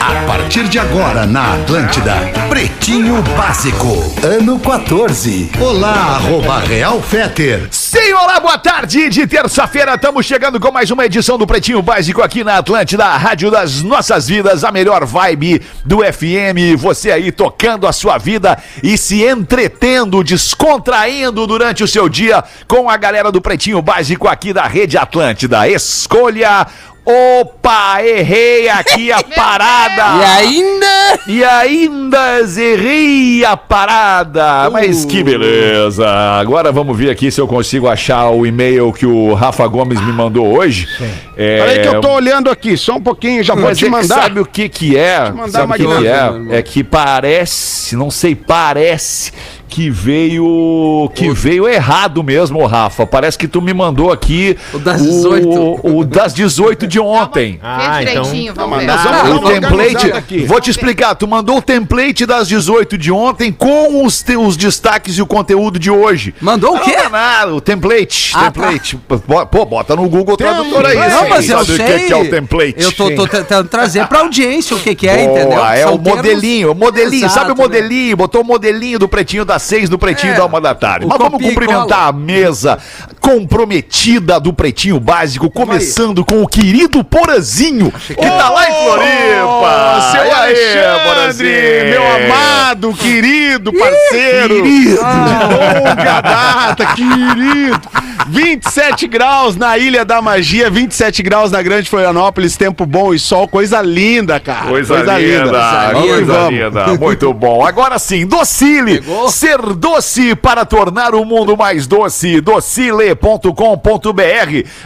[0.00, 2.14] A partir de agora na Atlântida,
[2.48, 5.50] Pretinho Básico, ano 14.
[5.60, 7.68] Olá, arroba Real Feter.
[7.70, 9.94] Sim, olá, boa tarde de terça-feira.
[9.94, 13.82] Estamos chegando com mais uma edição do Pretinho Básico aqui na Atlântida, a rádio das
[13.82, 16.76] nossas vidas, a melhor vibe do FM.
[16.78, 22.88] Você aí tocando a sua vida e se entretendo, descontraindo durante o seu dia com
[22.88, 25.68] a galera do Pretinho Básico aqui da Rede Atlântida.
[25.68, 26.66] Escolha
[27.06, 30.02] Opa, errei aqui a parada!
[30.18, 31.20] E ainda?
[31.26, 34.70] E ainda errei a parada!
[34.70, 36.08] Mas que beleza!
[36.08, 40.12] Agora vamos ver aqui se eu consigo achar o e-mail que o Rafa Gomes me
[40.12, 40.88] mandou hoje.
[41.36, 41.58] É...
[41.58, 44.22] Peraí que eu tô olhando aqui, só um pouquinho, já vou Mas te é mandar.
[44.22, 45.30] sabe o que que é?
[45.30, 46.58] mandar Sabe o uma que, que é?
[46.58, 49.30] É que parece, não sei, parece
[49.68, 53.06] que veio que veio errado mesmo, Rafa.
[53.06, 55.48] Parece que tu me mandou aqui O das 18.
[55.48, 57.60] o, o das 18 de ontem.
[57.60, 58.86] Fez direitinho, vamos ver.
[58.86, 63.10] Nós vamos Ah, o template, vou te explicar, tu mandou o template das 18 de
[63.12, 66.34] ontem com os, te- os destaques e o conteúdo de hoje.
[66.40, 66.96] Mandou o quê?
[66.96, 68.96] Não, nada, o template, Ah, template.
[69.26, 70.96] Pô, Pô, bota no Google Tradutor aí.
[70.96, 71.86] Não, mas eu sabe o sei.
[72.00, 72.74] que, que é o template.
[72.78, 75.64] Eu tô, tô tentando trazer pra audiência o que que é, Boa, entendeu?
[75.66, 77.62] É São o termos- modelinho, o modelinho, Exato, sabe o né?
[77.62, 78.16] modelinho?
[78.16, 81.06] Botou o modelinho do pretinho das seis do pretinho É, da uma da tarde.
[81.06, 82.78] Mas vamos cumprimentar a mesa
[83.20, 90.10] comprometida do pretinho básico, começando com o querido Porazinho, que tá lá em Floripa.
[90.12, 91.84] seu Alexandre, Porazinho?
[91.90, 94.62] meu amado, querido, parceiro.
[94.62, 94.96] Querido.
[94.96, 97.80] De longa data, querido.
[98.28, 103.46] 27 graus na Ilha da Magia, 27 graus na Grande Florianópolis, tempo bom e sol,
[103.48, 104.66] coisa linda, cara.
[104.68, 106.60] Coisa, linda, Vamos que coisa vamos.
[106.60, 106.86] linda.
[106.98, 107.64] Muito bom.
[107.66, 109.00] Agora sim, Docile.
[109.00, 109.28] Pegou?
[109.30, 112.40] Ser doce para tornar o mundo mais doce.
[112.40, 113.50] Docile.com.br.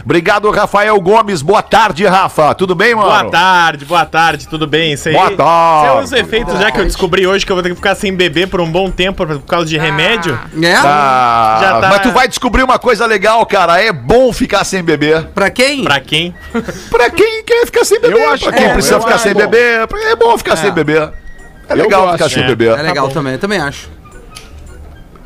[0.03, 1.41] Obrigado, Rafael Gomes.
[1.41, 2.53] Boa tarde, Rafa.
[2.55, 3.09] Tudo bem, mano?
[3.09, 4.93] Boa tarde, boa tarde, tudo bem?
[4.93, 5.97] Isso aí, Boa tarde.
[5.97, 8.13] É os efeitos já que eu descobri hoje que eu vou ter que ficar sem
[8.13, 10.37] beber por um bom tempo por causa de remédio.
[10.61, 10.73] É?
[10.75, 13.81] Ah, Já tá- Mas tu vai descobrir uma coisa legal, cara.
[13.81, 15.25] É bom ficar sem beber.
[15.27, 15.83] Pra quem?
[15.83, 16.35] Pra quem?
[16.89, 18.17] Pra quem quer ficar sem beber.
[18.17, 19.39] Eu acho pra quem bom, precisa eu ficar acho sem bom.
[19.39, 19.87] beber.
[20.11, 21.11] É bom ficar sem beber.
[21.69, 22.47] É legal gosto, ficar sem é.
[22.47, 22.77] beber.
[22.77, 23.89] É legal também, eu também acho.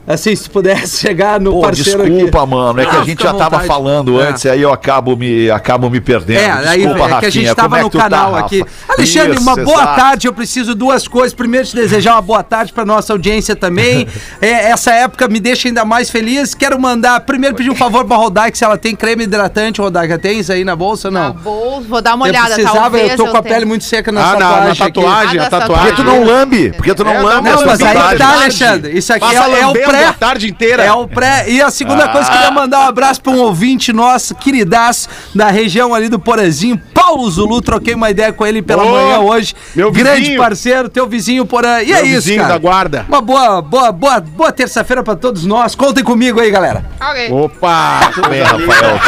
[0.08, 2.50] assim, se pudesse chegar no Pô, parceiro desculpa, aqui.
[2.50, 4.28] mano, é que a gente já tava falando É.
[4.28, 6.38] antes, aí eu acabo me, acabo me perdendo.
[6.40, 8.46] É, aí Desculpa, é que a gente Rafinha, tava é no tá, canal Rafa?
[8.46, 8.64] aqui.
[8.88, 10.00] Alexandre, Isso, uma boa exato.
[10.00, 10.26] tarde.
[10.28, 11.32] Eu preciso duas coisas.
[11.34, 14.06] Primeiro, te desejar uma boa tarde pra nossa audiência também.
[14.40, 16.54] É, essa época me deixa ainda mais feliz.
[16.54, 19.80] Quero mandar, primeiro, pedir um favor pra Rodaica, se ela tem creme hidratante.
[19.80, 21.32] Rodaica, tem isso aí na bolsa ou Tá não?
[21.32, 24.12] bom, vou dar uma eu olhada, precisava, talvez eu tô com a pele muito seca
[24.12, 24.68] na Ah, na, tatuagem.
[24.68, 25.86] na tatuagem, Ah, a tatuagem.
[25.86, 27.50] Porque tu não lambe, porque tu não É, lambe.
[27.50, 28.96] não, mas aí tá, Alexandre.
[28.98, 30.08] Isso aqui é, é o lambendo pré.
[30.08, 30.84] a tarde inteira.
[30.84, 31.48] É o pré.
[31.48, 35.94] E a segunda coisa, queria mandar um abraço pra um ouvinte nosso, queridaço, da região
[35.94, 37.62] ali do Porazinho, Paulo Zulu.
[37.62, 39.54] Troquei uma ideia com ele pela Ô, manhã hoje.
[39.74, 40.38] meu Grande vizinho.
[40.38, 41.80] parceiro, teu vizinho Porã.
[41.80, 42.52] E é Meu isso, vizinho cara.
[42.52, 43.06] da guarda.
[43.08, 45.74] Uma boa, boa, boa, boa terça-feira pra todos nós.
[45.74, 46.84] Contem comigo aí, galera.
[47.00, 47.32] Ok.
[47.32, 48.00] Opa!
[48.28, 48.98] Bem, Rafael.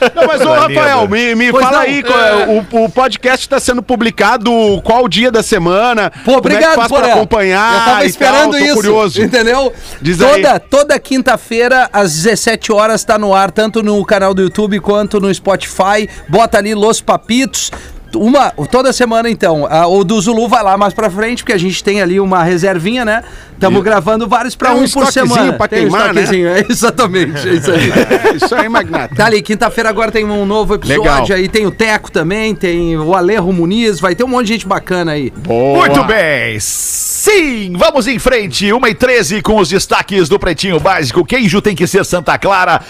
[0.14, 1.78] Não, mas ô Rafael, me, me fala não.
[1.80, 4.50] aí, qual é, o, o podcast tá sendo publicado
[4.82, 6.10] qual dia da semana?
[6.24, 7.12] Pô, obrigado, Como é que faz pra Porã.
[7.14, 7.74] acompanhar?
[7.74, 8.74] Eu tava esperando tal, tô isso.
[8.74, 9.22] curioso.
[9.22, 9.72] Entendeu?
[10.00, 10.58] Diz toda aí.
[10.60, 15.32] toda quinta-feira, às 17 horas, tá no ar, tanto no canal do YouTube quanto no
[15.34, 16.08] Spotify.
[16.28, 17.70] Bota ali Los Papitos.
[18.14, 19.66] uma, toda semana então.
[19.68, 22.42] Ah, o do Zulu vai lá mais pra frente, porque a gente tem ali uma
[22.44, 23.24] reservinha, né?
[23.52, 25.52] Estamos gravando vários pra Tem um um por semana.
[25.54, 26.22] pra Tem um queimar, né?
[26.22, 27.90] estoquezinho, é, exatamente, é isso aí.
[28.30, 29.14] É isso aí, Magnata.
[29.14, 31.26] Tá ali, quinta-feira agora tem um novo episódio Legal.
[31.30, 34.66] aí, tem o Teco também, tem o Alejo Muniz, vai ter um monte de gente
[34.68, 35.32] bacana aí.
[35.46, 36.58] Muito bem.
[36.60, 38.72] Sim, vamos em frente.
[38.72, 41.24] 1 e 13 com os destaques do Pretinho Básico.
[41.24, 42.80] Queijo tem que ser Santa Clara.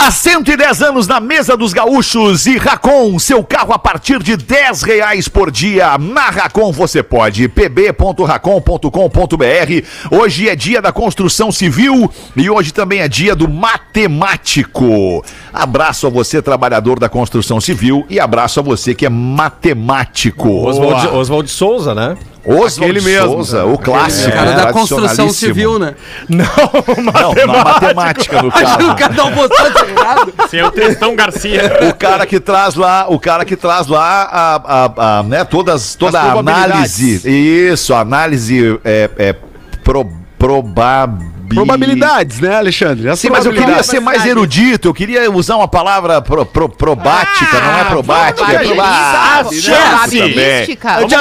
[0.00, 4.82] Há 110 anos na mesa dos gaúchos e Racon, seu carro a partir de 10
[4.82, 5.98] reais por dia.
[5.98, 9.86] Na Racon você pode, pb.racon.com.br.
[10.12, 15.24] Hoje é dia da construção civil e hoje também é dia do matemático.
[15.52, 20.64] Abraço a você, trabalhador da construção civil, e abraço a você que é matemático.
[20.64, 22.16] Oswald, Oswald Souza, né?
[22.48, 23.28] Oswald Aquele mesmo.
[23.32, 24.28] Souza, o clássico.
[24.30, 25.94] O cara da construção civil, né?
[26.28, 26.44] Não,
[27.46, 28.94] na matemática no o caso.
[28.96, 30.34] cara dá um botão errado.
[30.52, 31.78] É o Tristão Garcia.
[31.90, 35.94] O cara que traz lá, o cara que traz lá a, a, a, né, todas,
[35.94, 37.20] toda a análise.
[37.28, 39.34] Isso, análise é, é
[39.84, 40.06] pro,
[40.38, 43.08] probabil- Probabilidades, né, Alexandre?
[43.08, 46.68] As Sim, mas eu queria ser mais erudito, eu queria usar uma palavra pro, pro-
[46.68, 49.48] probática, não é probática, é probática.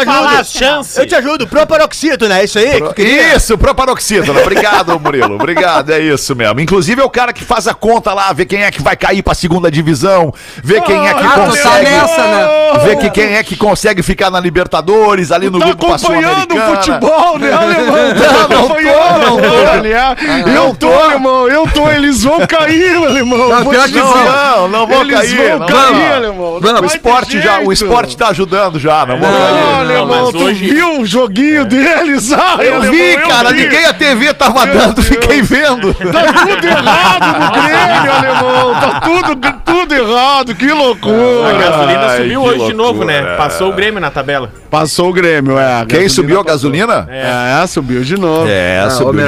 [0.05, 0.97] Falar as chances.
[0.97, 2.77] Eu te ajudo, proparoxítono, é isso aí?
[2.77, 4.39] Pro- Isso, proparoxítono.
[4.41, 5.35] Obrigado, Murilo.
[5.35, 6.59] Obrigado, é isso mesmo.
[6.59, 9.21] Inclusive é o cara que faz a conta lá, vê quem é que vai cair
[9.21, 10.33] pra segunda divisão,
[10.63, 11.89] vê quem é que Ah, tá consegue.
[11.89, 12.47] nessa, né?
[12.85, 16.75] Vê que quem é que consegue ficar na Libertadores, ali no Tá grupo acompanhando o
[16.75, 17.97] futebol, né, alemão?
[18.17, 18.73] Não, não tô,
[19.19, 20.16] não tô.
[20.19, 21.87] Aliás, Eu tô, alemão, eu tô.
[21.89, 23.49] Eles vão cair, alemão.
[23.49, 23.99] Não, Vou pior te que.
[23.99, 25.49] Não, não vão Eles cair.
[25.49, 26.13] vão não cair, vão.
[26.15, 26.59] alemão.
[26.59, 26.81] Não.
[26.81, 29.79] O esporte, já, o esporte tá ajudando já, não vão Não, cair.
[29.79, 32.31] alemão, tu hoje- viu o joguinho deles?
[32.33, 33.63] Ah, Eu alemão, vi, cara, vi.
[33.63, 35.93] ninguém a TV tava dando, fiquei vendo.
[35.93, 38.73] Tá tudo errado no Grêmio, alemão.
[38.79, 40.55] Tá tudo, tudo errado.
[40.55, 41.53] Que A loucura.
[41.59, 43.21] gasolina Ai, subiu hoje de novo, loucura.
[43.21, 43.35] né?
[43.37, 44.49] Passou o Grêmio na tabela.
[44.69, 45.85] Passou o Grêmio, é.
[45.87, 47.07] Quem subiu a gasolina?
[47.09, 48.47] É, subiu de novo.
[48.49, 49.25] É, Ah, ô, meu,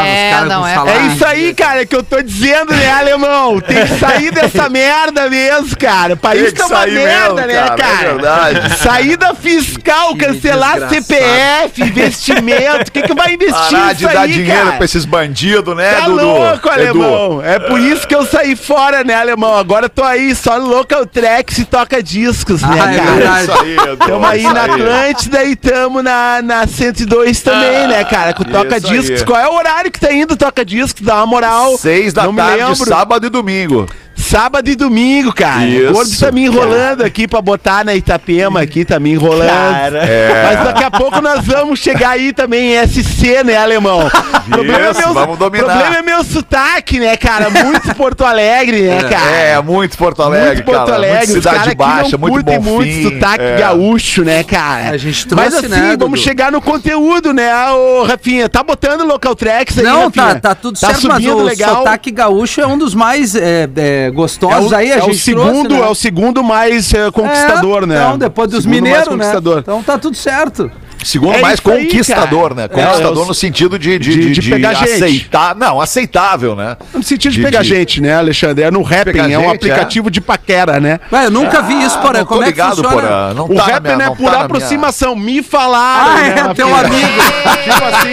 [0.00, 1.00] é É, os caras não, com é- salário.
[1.00, 3.60] É isso aí, cara, que eu tô dizendo, né, alemão?
[3.60, 6.14] Tem que sair dessa merda mesmo, cara.
[6.14, 7.92] O país tá uma merda, mesmo, né, cara, cara?
[8.08, 8.76] é verdade.
[8.78, 10.94] Saída fiscal, Que cancelar desgraçado.
[11.04, 12.88] CPF, investimento.
[12.88, 14.76] O que, que vai investir Parar de nisso dar aí, dinheiro cara?
[14.76, 16.22] pra esses bandidos, né, Tá Dudu?
[16.26, 16.70] louco, Edu.
[16.70, 17.42] alemão.
[17.42, 19.56] É por isso que eu saí fora, né, alemão?
[19.56, 23.10] Agora eu tô aí só no Local Tracks e toca discos, né, Ah, é cara?
[23.12, 23.42] verdade.
[23.42, 23.96] Isso aí, Edu.
[24.06, 28.32] Tamo aí na Atlântida e tamo na, na 102 também, né, cara?
[28.32, 29.20] Com Toca Discos.
[29.20, 29.24] aí.
[29.26, 31.02] Qual é o horário que tá indo Toca Discos?
[31.04, 31.76] Dá uma moral.
[31.78, 33.86] Seis da Não tarde, sábado e domingo.
[34.32, 35.66] Sábado e domingo, cara.
[35.66, 39.96] Isso, o gordo tá me enrolando aqui pra botar na Itapema aqui, tá me enrolando.
[39.96, 40.54] É.
[40.54, 44.06] Mas daqui a pouco nós vamos chegar aí também em SC, né, alemão?
[44.06, 45.66] O problema, é Isso, meu, vamos dominar.
[45.66, 47.50] problema é meu sotaque, né, cara?
[47.50, 49.30] Muito Porto Alegre, né, cara?
[49.30, 50.94] É, muito Porto Alegre, muito Porto cara.
[50.94, 53.56] Alegre, muito os cidade baixa, muito bom muito sotaque é.
[53.58, 54.90] gaúcho, né, cara?
[54.92, 56.16] A gente Mas trouxe, assim, né, vamos Dudu?
[56.16, 58.48] chegar no conteúdo, né, ô Rafinha?
[58.48, 60.40] Tá botando local tracks aí, Não, tá, Rafinha?
[60.40, 61.76] tá tudo certo, mas subindo o legal.
[61.76, 65.10] sotaque gaúcho é um dos mais é, é, É gostosos o, aí, a é gente
[65.10, 65.86] o segundo, trouxe, né?
[65.86, 67.96] é o segundo mais eh, conquistador, É, né?
[67.96, 69.10] Então, depois dos mineiros, né?
[69.10, 69.58] conquistador.
[69.58, 70.70] Então tá tudo certo.
[71.04, 72.54] Segundo É mais aí, conquistador, cara.
[72.54, 72.68] né?
[72.68, 74.92] Conquistador É, no sentido de, de, de- de, de de pegar gente.
[74.92, 75.54] aceitar.
[75.54, 76.76] Não, aceitável, né?
[76.94, 78.64] No sentido de, De- pegar de- gente, né, Alexandre?
[78.64, 81.00] É no Rapping, é um gente, aplicativo de paquera, né?
[81.12, 83.34] Ué, eu nunca vi isso, não tô Como é que ligado, funciona?
[83.34, 85.16] Não o tá Rapping é por tá na minha- aproximação.
[85.16, 86.86] Me falaram, Ah, né, é, teu Rafinha?
[86.86, 87.08] amigo.
[87.62, 88.12] Tipo assim,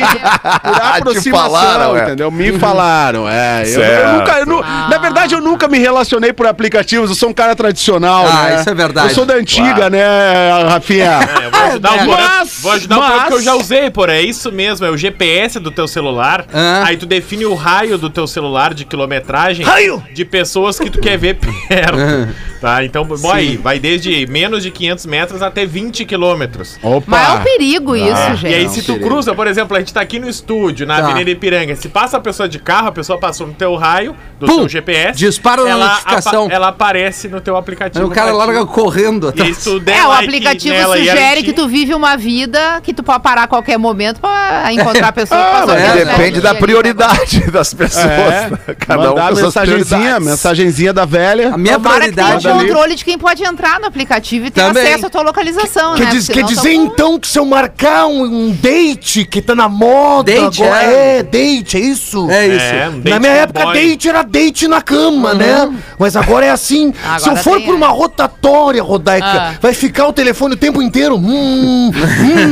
[0.61, 2.03] por Te aproximação, falaram, é.
[2.03, 2.31] entendeu?
[2.31, 3.63] Me falaram, é.
[3.65, 7.09] Eu, eu nunca, eu nu- na verdade, eu nunca me relacionei por aplicativos.
[7.09, 8.59] Eu sou um cara tradicional, Ah, né?
[8.59, 9.09] isso é verdade.
[9.09, 10.03] Eu sou da antiga, né,
[10.69, 11.19] Rafinha?
[11.41, 12.45] É, eu vou ajudar o Porã.
[12.79, 14.13] Mas- ajudar o Porã mas- porque eu já usei, Porã.
[14.13, 16.45] É isso mesmo, é o GPS do teu celular.
[16.53, 16.83] Ah.
[16.85, 20.03] Aí tu define o raio do teu celular de quilometragem Raio!
[20.13, 21.35] de pessoas que tu quer ver
[21.67, 21.97] perto.
[22.59, 22.83] Tá?
[22.83, 26.77] Então, aí, vai desde menos de 500 metros até 20 quilômetros.
[26.83, 27.05] Opa!
[27.07, 28.51] Mas é um perigo isso, gente.
[28.51, 31.05] E aí, se tu cruza, por exemplo, a gente tá aqui no estúdio, na Tá.
[31.07, 31.73] Avenida Ipiranga.
[31.77, 34.57] Se passa a pessoa de carro, a pessoa passou no teu raio, do Pum!
[34.57, 35.17] teu GPS.
[35.17, 36.45] Dispara uma ela notificação.
[36.47, 38.03] apa- ela aparece no teu aplicativo.
[38.03, 39.57] Aí o cara larga correndo E aí, atrás.
[39.57, 42.17] se tu der É, o like aplicativo nela e ela sugere que tu vive uma
[42.17, 45.81] vida que tu pode parar a qualquer momento pra encontrar a pessoa que passou mas
[45.83, 46.59] pelo é, Depende da né?
[46.59, 48.05] prioridade das pessoas.
[48.05, 48.57] É, né?
[48.79, 51.53] Cada um mandar com suas mensagenzinha, mensagenzinha da velha.
[51.53, 52.67] A minha Tomara que prioridade ali.
[52.67, 54.83] controle de quem pode entrar no aplicativo e ter Também.
[54.87, 56.11] acesso à tua localização, Quer, né?
[56.11, 59.55] diz- quer senão dizer tão- então que se eu marcar um, um date que tá
[59.55, 61.17] na moda Date, agora, é.
[61.19, 61.23] é.
[61.23, 62.29] date, é isso?
[62.29, 62.65] É isso.
[62.65, 63.73] É, um Na minha com época, boy.
[63.73, 65.69] date era date na cama, né?
[65.97, 66.93] Mas agora é assim.
[67.03, 67.75] Agora Se eu for tem, por é.
[67.77, 69.53] uma rotatória, Rodaica, Ah.
[69.61, 71.15] vai ficar o telefone o tempo inteiro.
[71.15, 71.91] Hum, hum,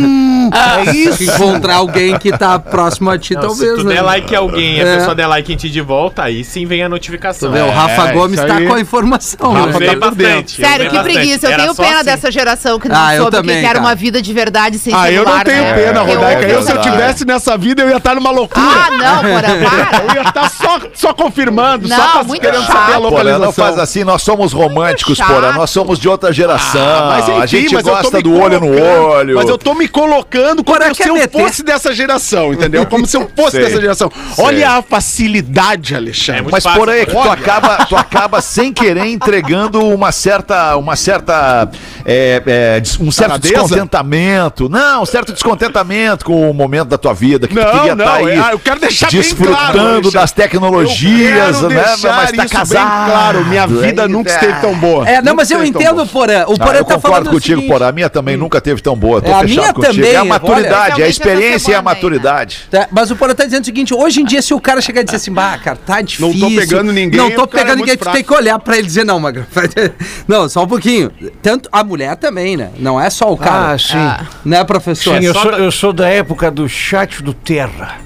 [0.08, 1.24] É isso.
[1.24, 3.96] Encontrar alguém que tá próximo a ti, Não, talvez, se tu né?
[3.96, 4.98] der like em alguém e a É.
[4.98, 7.52] pessoa der like em ti de volta, aí sim vem a notificação.
[7.52, 9.60] Vê, o Rafa É, Gomes tá com a informação, Eu né?
[9.60, 10.62] Rafa usei tá por bastante.
[10.62, 11.14] eu Sério, que bastante.
[11.14, 11.46] preguiça.
[11.48, 12.06] Eu Era tenho pena assim.
[12.06, 14.94] dessa geração que não Ah, soube que também, que era uma vida de verdade sem
[14.94, 15.74] Ah, eu celular, não tenho né?
[15.74, 16.42] pena, Rodaica.
[16.48, 18.66] Eu, se eu tivesse nessa vida, eu ia estar numa loucura.
[18.66, 20.04] Ah, não, Porã, para.
[20.08, 22.68] Eu ia estar só, só confirmando, Não, só querendo chato.
[22.68, 23.46] saber a Porã, localização.
[23.46, 25.18] não faz assim, nós somos românticos.
[25.20, 25.52] Porã.
[25.54, 26.82] Nós somos de outra geração.
[26.82, 29.36] Ah, mas enfim, a gente gosta do olho no olho.
[29.36, 31.42] Mas eu tô me colocando como Porã se eu meter.
[31.42, 32.86] fosse dessa geração, entendeu?
[32.86, 33.62] Como se eu fosse Sei.
[33.66, 34.12] dessa geração.
[34.36, 34.46] Sei.
[34.46, 36.40] Olha a facilidade, Alexandre.
[36.40, 39.84] É muito Mas fácil, por aí é que tu acaba, tu acaba sem querer entregando
[39.88, 41.70] uma certa, uma certa,
[42.06, 43.54] é, é, um certo Taradeza?
[43.56, 44.70] descontentamento.
[44.70, 48.06] Não, um certo descontentamento com o momento da tua vida que tu Não, queria não,
[48.06, 51.96] estar aí é- ah, eu quero deixar bem desfrutando claro, das tecnologias, eu quero né?
[52.04, 52.88] Mas tá isso casado.
[52.88, 53.46] bem claro.
[53.46, 54.34] Minha vida Aí, nunca é.
[54.34, 55.08] esteve tão boa.
[55.10, 56.06] É, não, mas eu entendo.
[56.08, 56.46] Porã.
[56.48, 57.88] O Ah, Porã eu tá concordo falando contigo, seguinte, porra.
[57.90, 59.22] A minha também nunca teve tão boa.
[59.22, 59.96] Tô É, a fechado minha contigo.
[59.96, 60.30] também, é a olha.
[60.30, 61.84] maturidade, é a experiência e a né?
[61.84, 62.68] maturidade.
[62.70, 65.02] Tá, mas o Porã tá dizendo o seguinte: hoje em dia, se o cara chegar
[65.02, 66.56] e dizer assim, bah, cara, tá difícil.
[66.56, 68.88] pegando ninguém, Não tô é pegando muito ninguém, tu tem que olhar pra ele e
[68.88, 69.46] dizer, não, Magrão.
[70.28, 71.12] Não, só um pouquinho.
[71.42, 72.72] Tanto a mulher também, né?
[72.78, 73.74] Não é só o cara.
[73.74, 74.26] Ah, sim.
[74.44, 75.18] Né, professor?
[75.18, 77.98] Sim, eu sou, da- eu sou da época do chat do Terra.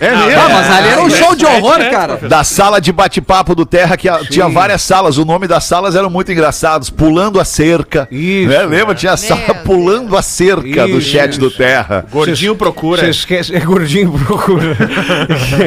[0.00, 0.40] É Não, mesmo?
[0.40, 2.16] Ah, mas ali era um É, show de é, horror, é, cara.
[2.16, 5.18] Da sala de bate-papo do Terra, que a- tinha várias salas.
[5.18, 6.88] O nome das salas eram muito engraçados.
[6.88, 8.08] Pulando a cerca.
[8.10, 8.48] Isso.
[8.48, 8.62] Né?
[8.64, 8.94] Lembra?
[8.94, 9.40] Tinha a sala.
[9.64, 11.50] Pulando a cerca do Isso, chat do.
[11.50, 12.06] Terra.
[12.10, 13.02] Gordinho procura.
[13.02, 14.76] Vocês esquecem, é gordinho procura.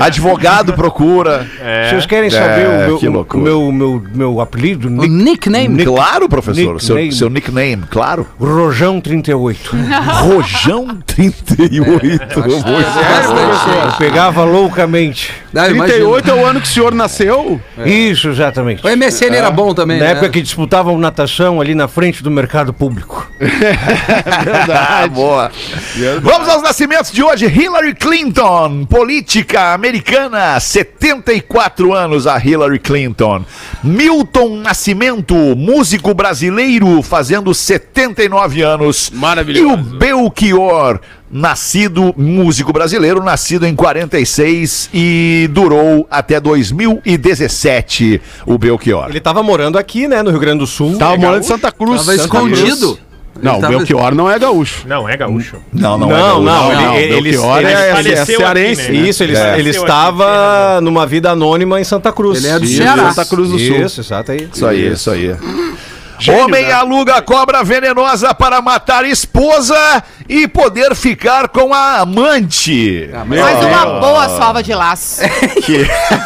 [0.02, 1.48] Advogado procura.
[1.90, 4.88] Vocês querem É, saber o meu, que o meu, meu, meu apelido?
[4.88, 5.10] O Nick,
[5.50, 5.86] nickname.
[5.86, 6.82] Claro, professor.
[6.82, 7.12] Seu, Nickname.
[7.13, 8.25] seu nickname, claro.
[8.40, 9.75] Rojão 38.
[10.22, 12.40] Rojão 38.
[12.40, 15.32] Eu pegava loucamente.
[15.53, 15.84] Ah, imagina.
[15.86, 17.60] 38 é o ano que o senhor nasceu?
[17.86, 18.86] Isso, exatamente.
[18.86, 20.12] O MSN era bom também, Na né?
[20.12, 23.30] época que disputavam natação ali na frente do mercado público.
[24.70, 25.51] Ah, boa.
[26.22, 27.46] Vamos aos nascimentos de hoje.
[27.46, 33.46] Hillary Clinton, política americana, 74 anos a Hillary Clinton.
[33.84, 39.12] Milton Nascimento, músico brasileiro, fazendo 79 anos.
[39.13, 39.68] Maravilhoso.
[39.68, 41.00] E o Belchior,
[41.34, 49.08] nascido, músico brasileiro, nascido em 46 e durou até 2017, o Belchior.
[49.10, 50.96] Ele tava morando aqui, né, no Rio Grande do Sul.
[50.98, 52.02] Tava morando em Santa Cruz.
[52.06, 52.88] Tava Santa escondido.
[52.96, 53.13] Cruz.
[53.42, 54.88] Não, Ele o Belchior não é gaúcho.
[54.88, 55.58] Não, é gaúcho.
[55.74, 56.42] Não, não, Não, é gaúcho.
[56.44, 58.82] não, ele- não, ele- Belchior ele é, é, faleceu cearense.
[58.84, 59.10] aqui, né?
[59.10, 59.60] Isso, ele, É.
[59.60, 62.38] ele estava numa vida anônima em Santa Cruz.
[62.38, 63.12] Ele é do Ceará.
[63.12, 63.78] Santa Cruz do Sul.
[63.82, 64.48] Isso, exato aí.
[64.54, 65.36] Isso aí, isso aí.
[66.24, 66.72] Gênio, Homem né?
[66.72, 73.10] aluga cobra venenosa para matar esposa e poder ficar com a amante.
[73.25, 75.22] Mais uma boa sova de laço.
[75.65, 75.86] Que-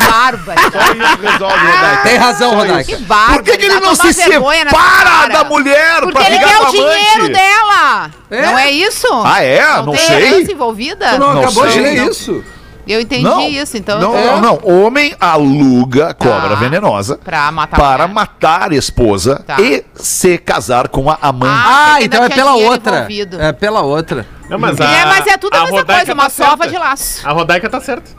[0.09, 0.59] Bárbaro.
[2.03, 2.83] Tem razão, Rodaica.
[2.83, 3.33] Que bárbaro.
[3.35, 6.65] Por que, que ele não se separa da mulher Porque pra ele ficar quer com
[6.65, 7.33] a o dinheiro amante?
[7.33, 8.11] dela.
[8.29, 8.41] É?
[8.45, 9.07] Não é isso?
[9.25, 9.63] Ah, é?
[9.77, 10.41] Não tem sei.
[10.51, 11.09] envolvida?
[11.09, 12.09] Tu não, Não acabou de sei, ler não.
[12.09, 12.43] isso.
[12.87, 13.99] Eu entendi Não, isso, então.
[13.99, 14.59] não, eu- não, não.
[14.85, 16.55] Homem aluga cobra Tá.
[16.55, 18.13] venenosa Pra matar para a mulher.
[18.21, 19.59] matar a esposa Tá.
[19.59, 21.53] e se casar com a amante.
[21.67, 22.95] Ah, porque então é pela outra.
[22.97, 23.41] envolvido.
[23.41, 24.25] É pela outra.
[24.49, 26.69] Não, mas, É, mas é tudo a, a mesma Rodaica coisa, uma tá sova certa.
[26.71, 27.27] de laço.
[27.27, 28.11] A Rodaica tá certa.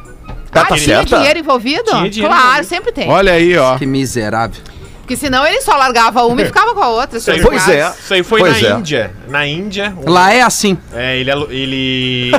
[0.51, 1.17] Tá, ah, tá tinha certa?
[1.19, 1.85] dinheiro envolvido?
[1.85, 2.69] Tinha dinheiro claro, envolvido.
[2.69, 3.11] sempre tem.
[3.11, 3.77] Olha aí, ó.
[3.79, 4.61] Que miserável.
[5.09, 7.19] Porque senão ele só largava uma e ficava com a outra.
[7.19, 7.91] se aí- Pois é.
[7.99, 8.73] Isso aí foi Pois na é.
[8.73, 9.11] Índia.
[9.27, 9.95] Na Índia.
[10.07, 10.77] um- Lá é assim.
[10.93, 12.31] É, ele, ele.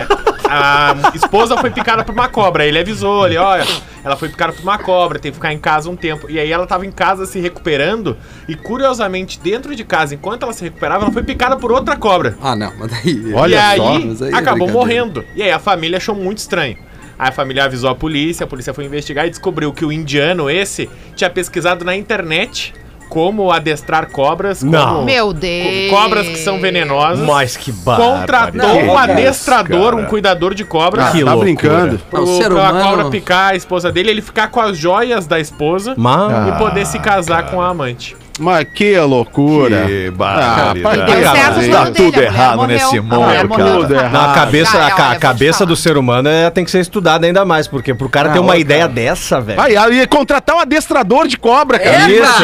[0.48, 2.64] A esposa foi picada por uma cobra.
[2.66, 3.66] Ele avisou ali, olha,
[4.04, 6.30] ela foi picada por uma cobra, teve que ficar em casa um tempo.
[6.30, 8.16] E aí ela tava em casa se recuperando.
[8.48, 12.38] E curiosamente, dentro de casa, enquanto ela se recuperava, ela foi picada por outra cobra.
[12.40, 13.34] Ah, não, mas daí.
[13.34, 15.26] Olha e só, aí, mas aí é acabou morrendo.
[15.36, 16.78] E aí a família achou muito estranho.
[17.20, 20.50] Aí a família avisou a polícia, a polícia foi investigar e descobriu que o indiano
[20.50, 22.74] esse tinha pesquisado na internet
[23.10, 25.04] como adestrar cobras, como Não.
[25.04, 25.90] Meu Deus.
[25.90, 27.26] co- cobras que são venenosas.
[27.26, 28.88] Mas que Contratou barbaridade.
[28.88, 29.96] um adestrador, cara.
[29.96, 31.08] um cuidador de cobras.
[31.08, 31.44] Ah, Que tá loucura.
[31.46, 32.00] brincando.
[32.10, 35.26] Pro, O ser pra humano- cobra picar a esposa dele, ele ficar com as joias
[35.26, 36.50] da esposa Mas...
[36.50, 38.16] e poder se casar com a amante.
[38.40, 39.86] Mas que loucura.
[39.86, 41.20] Que Ah, barbaridade.
[41.20, 42.68] o Tá plano tudo dele, errado morreu.
[42.78, 43.48] nesse mundo, cara.
[43.48, 43.82] morreu.
[43.82, 44.12] Tudo errado.
[44.14, 46.80] Não, a cabeça, Já, a, olha, a cabeça do ser humano é, tem que ser
[46.80, 48.94] estudada ainda mais, porque pro cara Ah, ter uma ô, ideia cara.
[48.94, 49.60] dessa, velho.
[49.60, 52.10] Vai, ia contratar um adestrador de cobra, cara.
[52.10, 52.44] É, Isso,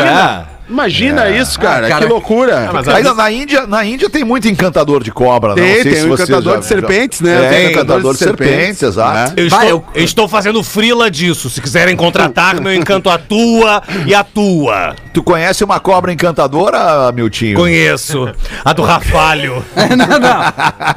[0.69, 1.37] Imagina, é.
[1.37, 1.85] Isso, cara.
[1.85, 2.05] Ah, cara.
[2.05, 2.67] Que loucura.
[2.69, 5.61] Ah, mas Ainda na Índia, na Índia tem muito encantador de cobra, né?
[5.61, 7.45] Tem, Não sei tem vocês encantador já- de serpentes, já- né?
[7.45, 9.13] É, Tem encantador de serpentes, exato.
[9.13, 9.33] né?
[9.37, 11.49] Eu, Vai, estou, eu- eu estou fazendo frila disso.
[11.49, 14.95] Se quiserem contratar, meu encanto atua e atua.
[15.13, 17.57] Tu conhece uma cobra encantadora, Miltinho?
[17.57, 18.27] Conheço.
[18.63, 19.63] A do Rafalho.
[19.75, 20.43] não, não.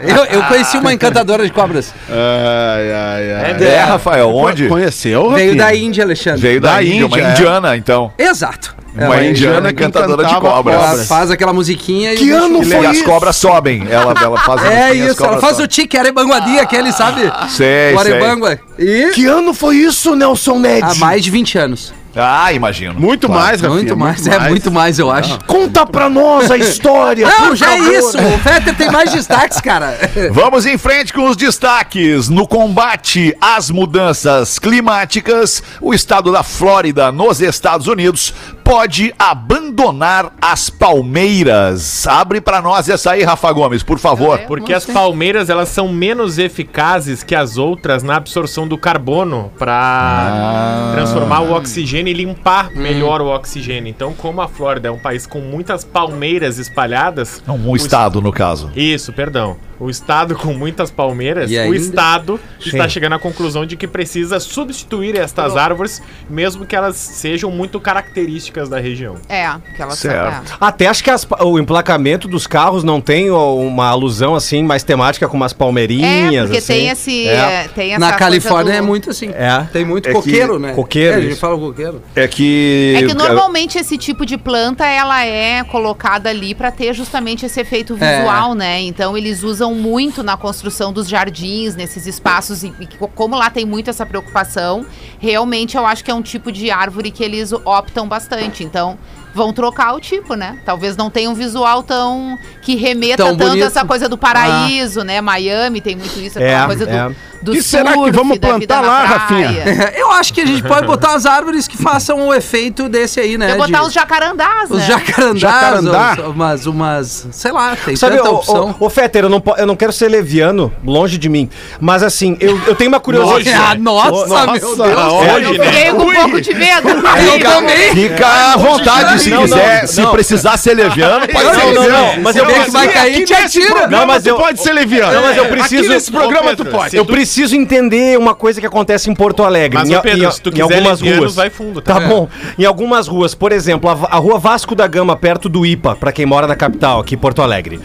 [0.01, 1.95] Eu, eu conheci uma encantadora de cobras.
[2.09, 3.65] Ai, ai, ai.
[3.65, 4.67] É, Rafael, onde?
[4.67, 6.41] Conheceu, Veio da Índia, Alexandre.
[6.41, 7.31] Veio da, Da Índia, uma Índia, é.
[7.33, 8.13] indiana, então.
[8.19, 8.75] Exato.
[9.07, 10.75] Uma indiana que encantadora de cobras.
[10.77, 12.17] Ela faz aquela musiquinha e.
[12.17, 13.05] Que ano E foi as isso?
[13.05, 13.87] cobras sobem.
[13.91, 15.69] Ela, ela faz a É musiquinha, as isso, ela cobras faz o sobem.
[15.69, 17.21] tique arebanguadi, aquele, sabe?
[17.49, 18.13] Sei, o sei.
[18.13, 18.59] arebangua.
[18.79, 19.11] E.
[19.15, 20.83] Que ano foi isso, Nelson Ned?
[20.85, 21.95] Há mais de 20 anos.
[22.21, 22.99] Ah, imagino.
[22.99, 23.71] Muito mais, Rafinha.
[23.71, 25.39] Muito mais, é muito mais, eu acho.
[25.47, 27.29] Conta pra nós a história.
[27.29, 27.93] Não, por já é favor.
[27.95, 28.19] isso.
[28.19, 29.97] O Fetter tem mais destaques, cara.
[30.33, 32.29] Vamos em frente com os destaques.
[32.29, 38.35] No combate às mudanças climáticas, o estado da Flórida, nos Estados Unidos,
[38.69, 42.07] pode abandonar as palmeiras.
[42.07, 44.41] Abre pra nós essa aí, Rafa Gomes, por favor.
[44.41, 50.91] Porque as palmeiras elas são menos eficazes que as outras na absorção do carbono para
[50.93, 53.89] transformar o oxigênio e limpar melhor o oxigênio.
[53.89, 58.21] Então, como a Flórida é um país com muitas palmeiras espalhadas, Não, um o estado,
[58.21, 58.71] no caso.
[58.77, 59.57] Isso, perdão.
[59.81, 61.75] O Estado com muitas palmeiras, o?
[61.75, 67.51] Estado está chegando à conclusão de que precisa substituir estas árvores, mesmo que elas sejam
[67.51, 69.17] muito características da região.
[69.29, 70.57] É, que ela Certo.
[70.61, 75.29] Até acho que as o emplacamento dos carros não tem uma alusão assim mais temática
[75.29, 76.45] com umas É, palmeirinhas.
[76.47, 76.73] porque assim.
[76.73, 77.29] tem esse.
[77.29, 77.35] É.
[77.35, 79.31] é, tem essa Na Califórnia do- é muito assim.
[79.31, 79.67] É.
[79.73, 80.73] Tem muito É coqueiro, que- né?
[80.75, 82.03] coqueiro, É, a gente fala coqueiro.
[82.17, 82.95] É que.
[82.97, 87.61] É que normalmente esse tipo de planta ela é colocada ali para ter justamente esse
[87.61, 88.19] efeito É.
[88.19, 88.81] visual, né?
[88.81, 93.51] Então eles usam muito na construção dos jardins, nesses espaços e, e co- como lá
[93.51, 94.85] tem muito essa preocupação,
[95.19, 98.65] realmente eu acho que é um tipo de árvore que eles optam bastante.
[98.65, 98.99] Então
[99.35, 100.59] vão trocar o tipo, né?
[100.65, 103.67] Talvez não tenha um visual tão que remeta Tão tanto bonito.
[103.67, 105.21] essa coisa do paraíso, né?
[105.21, 107.09] Miami tem muito isso, É, aquela coisa do, é.
[107.09, 109.05] do Que será que surf, vamos da vida plantar lá.
[109.05, 109.93] Rafinha?
[109.97, 113.39] Eu acho que a gente pode botar as árvores que façam o efeito desse aí,
[113.39, 113.53] né?
[113.53, 114.87] Eu botar de- os jacarandás, Os né?
[114.87, 116.17] jacarandás, Jacarandá?
[116.21, 118.75] os- umas, umas, sei lá, tem Sabe, tanta ô, opção.
[118.79, 121.49] ô, Fetter, eu não, eu não quero ser leviano, longe de mim.
[121.81, 123.53] Mas assim, eu, eu tenho uma curiosidade.
[123.53, 124.79] Ah, nossa, Nossa, meu Deus.
[124.79, 126.89] Hoje, Eu fiquei com um pouco de medo.
[126.89, 127.95] Eu também.
[127.95, 129.81] Fica à vontade se Não, quiser.
[129.83, 130.11] não, se não.
[130.13, 132.07] precisar ser leviano, pode ser não, não, leviano.
[132.17, 132.73] não, mas eu que preciso.
[132.73, 133.87] vai cair, te atira.
[133.87, 135.13] Não, mas tu eu- pode ser leviano.
[135.13, 136.97] Não, mas eu preciso- Aqui nesse programa tu pode.
[136.97, 139.79] Eu preciso entender uma coisa que acontece em Porto Alegre.
[139.79, 141.35] Mas, em, Pedro, em- se tu em quiser algumas ruas.
[141.35, 142.01] vai fundo, tá?
[142.01, 142.29] Tá bom.
[142.59, 146.13] Em algumas ruas, por exemplo, a, a rua Vasco da Gama, perto do IPA, pra
[146.13, 147.81] quem mora na capital, aqui em Porto Alegre.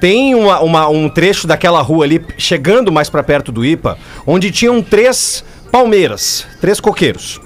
[0.00, 4.50] Tem uma- uma- um trecho daquela rua ali, chegando mais pra perto do IPA, onde
[4.50, 7.40] tinham três palmeiras, três coqueiros.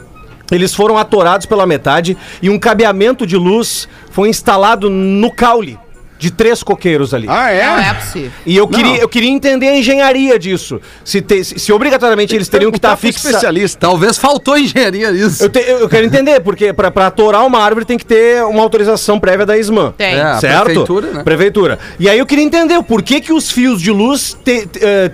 [0.52, 5.78] Eles foram atorados pela metade e um cabeamento de luz foi instalado no caule
[6.20, 7.26] de três coqueiros ali.
[7.28, 7.64] Ah, é?
[7.66, 8.30] Não é possível.
[8.44, 10.78] E eu queria, eu queria entender a engenharia disso.
[11.02, 13.30] Se, te- se, se obrigatoriamente eles teriam que estar pro fixados.
[13.30, 13.78] especialista.
[13.80, 15.42] Talvez faltou engenharia nisso.
[15.42, 18.44] Eu, te- eu- eu quero entender, porque pra, pra atorar uma árvore tem que ter
[18.44, 19.92] uma autorização prévia da ISMAN.
[19.96, 20.14] Tem.
[20.14, 20.64] É, a certo?
[20.64, 21.22] prefeitura, né?
[21.24, 21.78] Prefeitura.
[21.98, 25.10] E aí eu queria entender o porquê que os fios de luz te- te- eh,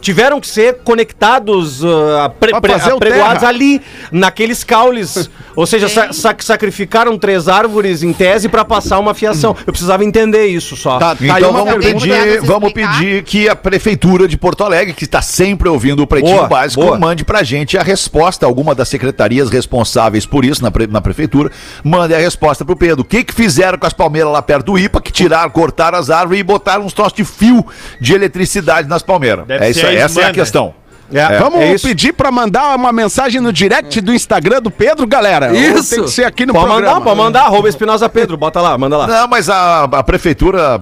[0.00, 5.30] tiveram que ser conectados, ah, pre- pre- o apregoados ali, naqueles caules.
[5.56, 9.54] Ou seja, sa- sac- sacrificaram três árvores em tese pra passar uma fiação.
[9.66, 10.98] Eu precisava entender isso só.
[10.98, 15.20] Tá, tá Então vamos pedir, vamos pedir que a Prefeitura de Porto Alegre, que está
[15.20, 16.98] sempre ouvindo o Pretinho Boa, Básico, boa.
[16.98, 18.46] mande pra gente a resposta.
[18.46, 21.50] Alguma das secretarias responsáveis por isso na, pre- na Prefeitura,
[21.84, 23.02] mande a resposta pro Pedro.
[23.02, 26.10] O que que fizeram com as palmeiras lá perto do IPA, que tiraram, cortaram as
[26.10, 27.64] árvores e botaram uns troços de fio
[28.00, 29.46] de eletricidade nas palmeiras?
[29.46, 30.74] Deve É isso, aí, essa é a questão.
[31.12, 35.52] É, Vamos é pedir pra mandar uma mensagem no direct do Instagram do Pedro, galera.
[35.52, 35.96] Isso.
[35.96, 36.92] Tem que ser aqui no Pode programa.
[36.94, 37.42] mandar, pode mandar.
[37.46, 38.36] Arroba Espinosa Pedro.
[38.36, 39.08] Bota lá, manda lá.
[39.08, 40.80] Não, mas a, a Prefeitura, a,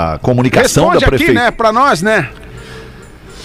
[0.00, 1.44] a- a comunicação Responde da aqui, Prefeitura.
[1.44, 2.28] né, pra nós, né?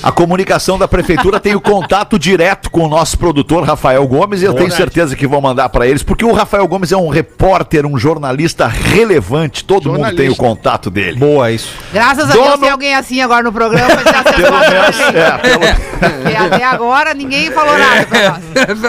[0.05, 4.45] A comunicação da prefeitura tem o contato direto com o nosso produtor Rafael Gomes e
[4.45, 7.87] eu tenho certeza que vão mandar para eles, porque o Rafael Gomes é um repórter,
[7.87, 11.17] um jornalista relevante, todo mundo tem o contato dele.
[11.17, 11.69] Boa, isso.
[11.91, 13.95] Graças a Dono- Deus tem alguém assim agora no programa.
[13.95, 18.29] Pelo menos, é, pelo- Porque até agora ninguém falou nada pra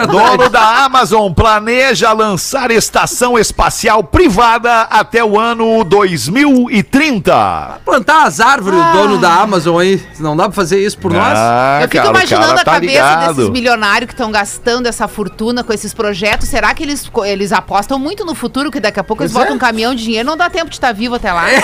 [0.05, 0.07] nós.
[0.07, 7.79] Dono da Amazon planeja lançar estação espacial privada até o ano 2030.
[7.83, 9.99] Plantar as árvores, o dono da Amazon aí.
[10.19, 11.33] Não dá pra fazer isso por nós?
[11.37, 13.35] Ah, Eu fico cara, imaginando cara a tá cabeça ligado.
[13.35, 16.47] desses milionários que estão gastando essa fortuna com esses projetos.
[16.49, 19.53] Será que eles, eles apostam muito no futuro, que daqui a pouco eles Pois botam
[19.53, 19.55] é.
[19.55, 21.45] um caminhão de dinheiro não dá tempo de estar vivo até lá?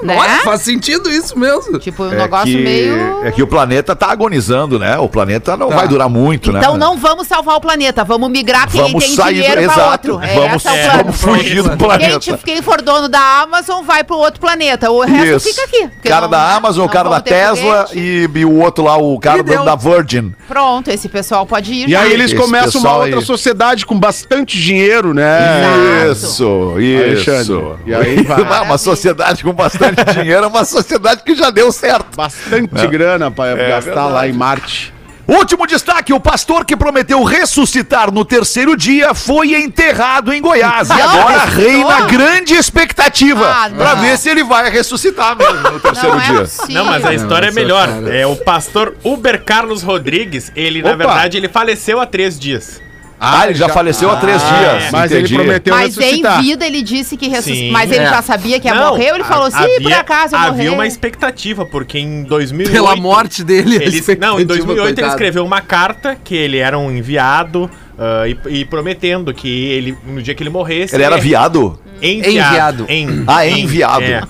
[0.00, 0.14] Né?
[0.16, 1.76] Olha, faz sentido isso mesmo.
[1.80, 3.24] Tipo, um É negócio que, meio.
[3.26, 4.96] é que o planeta tá agonizando, né?
[4.96, 6.60] O planeta não vai durar muito, né?
[6.60, 10.12] Então não vamos salvar o planeta, vamos migrar quem Vamos tem sair dinheiro do exato.
[10.12, 10.20] outro.
[10.22, 10.98] É, vamos, é o plano.
[11.02, 12.20] vamos fugir do Quem, planeta.
[12.20, 14.88] te- quem for dono da Amazon vai pro outro planeta.
[14.88, 15.48] O resto Isso.
[15.60, 16.08] fica aqui.
[16.08, 19.42] cara não- da Amazon, o cara da Tesla e, e o outro lá, o cara
[19.42, 19.64] do- deu.
[19.64, 20.34] da Virgin.
[20.46, 21.88] Pronto, esse pessoal pode ir.
[21.88, 22.00] E já.
[22.02, 23.24] aí eles Esse começam uma outra aí.
[23.24, 26.06] sociedade com bastante dinheiro, né?
[26.10, 26.80] Exato.
[26.80, 27.54] Isso, isso.
[27.54, 28.44] Alexandre, e aí vai.
[28.44, 32.16] Não, uma sociedade com bastante dinheiro é uma sociedade que já deu certo.
[32.16, 34.12] Bastante grana pra gastar verdade.
[34.12, 34.94] lá em Marte.
[35.28, 40.88] Último destaque: o pastor que prometeu ressuscitar no terceiro dia foi enterrado em Goiás.
[40.88, 44.02] E agora reina grande expectativa Ah, pra não.
[44.02, 46.40] ver se ele vai ressuscitar mesmo no terceiro Não é dia.
[46.40, 46.74] possível.
[46.74, 47.86] Não, mas a história é melhor.
[47.88, 48.16] cara.
[48.16, 50.50] É o pastor Uber Carlos Rodrigues.
[50.56, 50.96] Ele, na Opa.
[50.96, 52.80] verdade, ele faleceu há três dias.
[53.20, 54.90] Ah, ele já, faleceu há três dias.
[54.92, 55.34] Mas entendi.
[55.34, 56.42] ele prometeu Mas em ressuscitar.
[56.42, 57.58] vida ele disse que ressuscitou.
[57.66, 57.70] Sim.
[57.72, 58.08] Mas ele É.
[58.10, 60.68] já sabia que ia Não, morrer ou ele falou, se por acaso eu Havia morrer.
[60.70, 62.72] uma expectativa, porque em 2008...
[62.72, 65.08] Pela morte dele, Ele, não, em 2008 ele coitado.
[65.08, 70.22] escreveu uma carta que ele era um enviado ah, e, e prometendo que ele, no
[70.22, 70.94] dia que ele morresse...
[70.94, 71.78] Ele era viado?
[72.00, 72.84] Enviado.
[72.84, 72.86] Enviado.
[72.88, 74.04] Em- Ah, enviado.
[74.04, 74.22] É,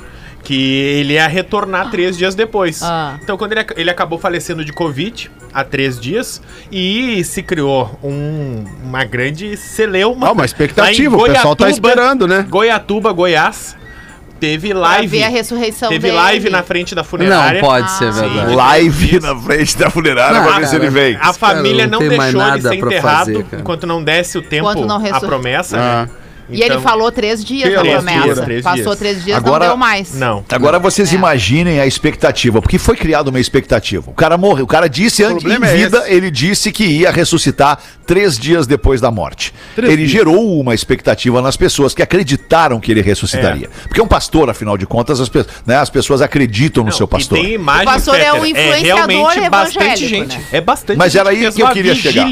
[0.42, 2.82] que ele ia retornar três dias depois.
[2.82, 3.18] Ah.
[3.22, 6.40] Então, quando ele, ele acabou falecendo de Covid há três dias,
[6.70, 10.28] e se criou um- uma grande celeuma.
[10.28, 12.46] Ah, uma expectativa, o pessoal tá esperando, né?
[12.48, 13.76] Goiatuba, Goiás,
[14.40, 15.06] teve Pra live.
[15.08, 16.16] ver a ressurreição Teve dele.
[16.16, 17.60] live na frente da funerária.
[17.60, 18.10] Não pode ser Ah.
[18.12, 18.54] verdade.
[18.54, 21.16] Live na frente da funerária pra ver se ele vem.
[21.20, 24.68] A família não não, deixou ele nada ser enterrado fazer, enquanto não desse o tempo,
[24.68, 26.04] a promessa, Ah.
[26.06, 26.10] né?
[26.50, 28.42] E ele Então- falou três dias na promessa.
[28.42, 28.98] Três Passou dias.
[28.98, 30.14] três dias, Agora- não deu mais.
[30.14, 30.44] Não.
[30.48, 31.16] Agora vocês É.
[31.16, 34.10] imaginem a expectativa, porque foi criada uma expectativa.
[34.10, 36.12] O cara morreu, o cara disse antes, em é vida, esse.
[36.12, 39.52] ele disse que ia ressuscitar três dias depois da morte.
[39.76, 40.12] Três ele dias.
[40.12, 43.68] gerou uma expectativa nas pessoas que acreditaram que ele ressuscitaria.
[43.86, 46.96] Porque é um pastor, afinal de contas, as, pe- né, as pessoas acreditam no Não,
[46.96, 47.38] seu pastor.
[47.38, 50.38] E tem imagens, O pastor é um Peter, influenciador realmente bastante evangélico, gente.
[50.38, 50.44] né?
[50.52, 52.26] É bastante Mas gente era aí que eu queria chegar.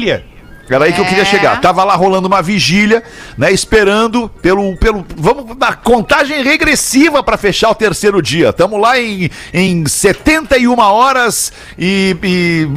[0.69, 1.25] Era aí que eu queria É.
[1.25, 1.61] chegar.
[1.61, 3.03] Tava lá rolando uma vigília,
[3.37, 3.51] né?
[3.51, 4.75] Esperando pelo.
[4.77, 8.49] pelo vamos na contagem regressiva para fechar o terceiro dia.
[8.49, 12.15] Estamos lá em, em 71 horas e,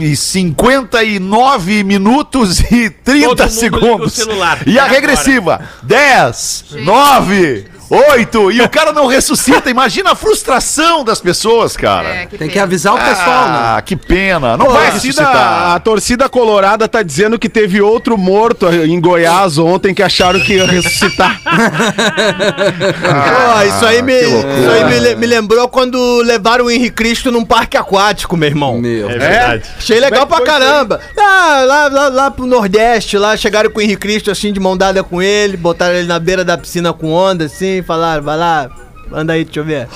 [0.00, 4.12] e, e 59 minutos e 30 Todo mundo liga o segundos.
[4.14, 4.58] celular.
[4.66, 5.00] E a Agora.
[5.00, 8.52] regressiva: 10, 9, 8.
[8.52, 9.68] E o cara não ressuscita.
[9.68, 12.08] Imagina a frustração das pessoas, cara.
[12.08, 12.50] É, Tem pena.
[12.52, 13.58] que avisar o pessoal, né?
[13.62, 14.56] Ah, que pena.
[14.56, 15.74] Não Pô, vai ressuscitar.
[15.74, 20.54] a torcida colorada tá dizendo que teve outro morto em Goiás ontem que acharam que
[20.54, 21.40] ia ressuscitar.
[21.44, 27.44] Pô, isso aí, me, isso aí me, me lembrou quando levaram o Henrique Cristo num
[27.44, 28.78] parque aquático, meu irmão.
[28.78, 29.10] Meu.
[29.10, 29.64] É verdade.
[29.76, 31.00] Achei legal pra caramba.
[31.18, 34.76] Ah, lá, lá, lá pro Nordeste, lá chegaram com o Henrique Cristo assim, de mão
[34.76, 38.70] dada com ele, botaram ele na beira da piscina com onda, assim, falaram, vai lá,
[39.12, 39.88] anda aí, deixa eu ver.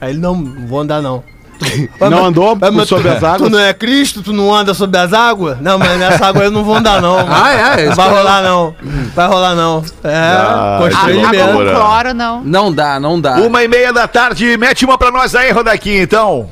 [0.00, 1.22] Aí ele, não, não vou andar não.
[2.00, 3.42] Não andou Mas, mas sob tu- as águas?
[3.42, 5.60] Tu não é Cristo, tu não anda sob as águas?
[5.60, 7.16] Não, mas nessa água eu não vou andar não.
[7.20, 7.86] Ah, é?
[7.86, 8.74] Não vai rolar não.
[9.14, 9.84] Vai rolar não.
[10.02, 12.42] É, Ah, com cloro, não.
[12.42, 13.36] Não dá, não dá.
[13.36, 16.50] Uma e meia da tarde, mete uma pra nós aí, Rodaquinha, então.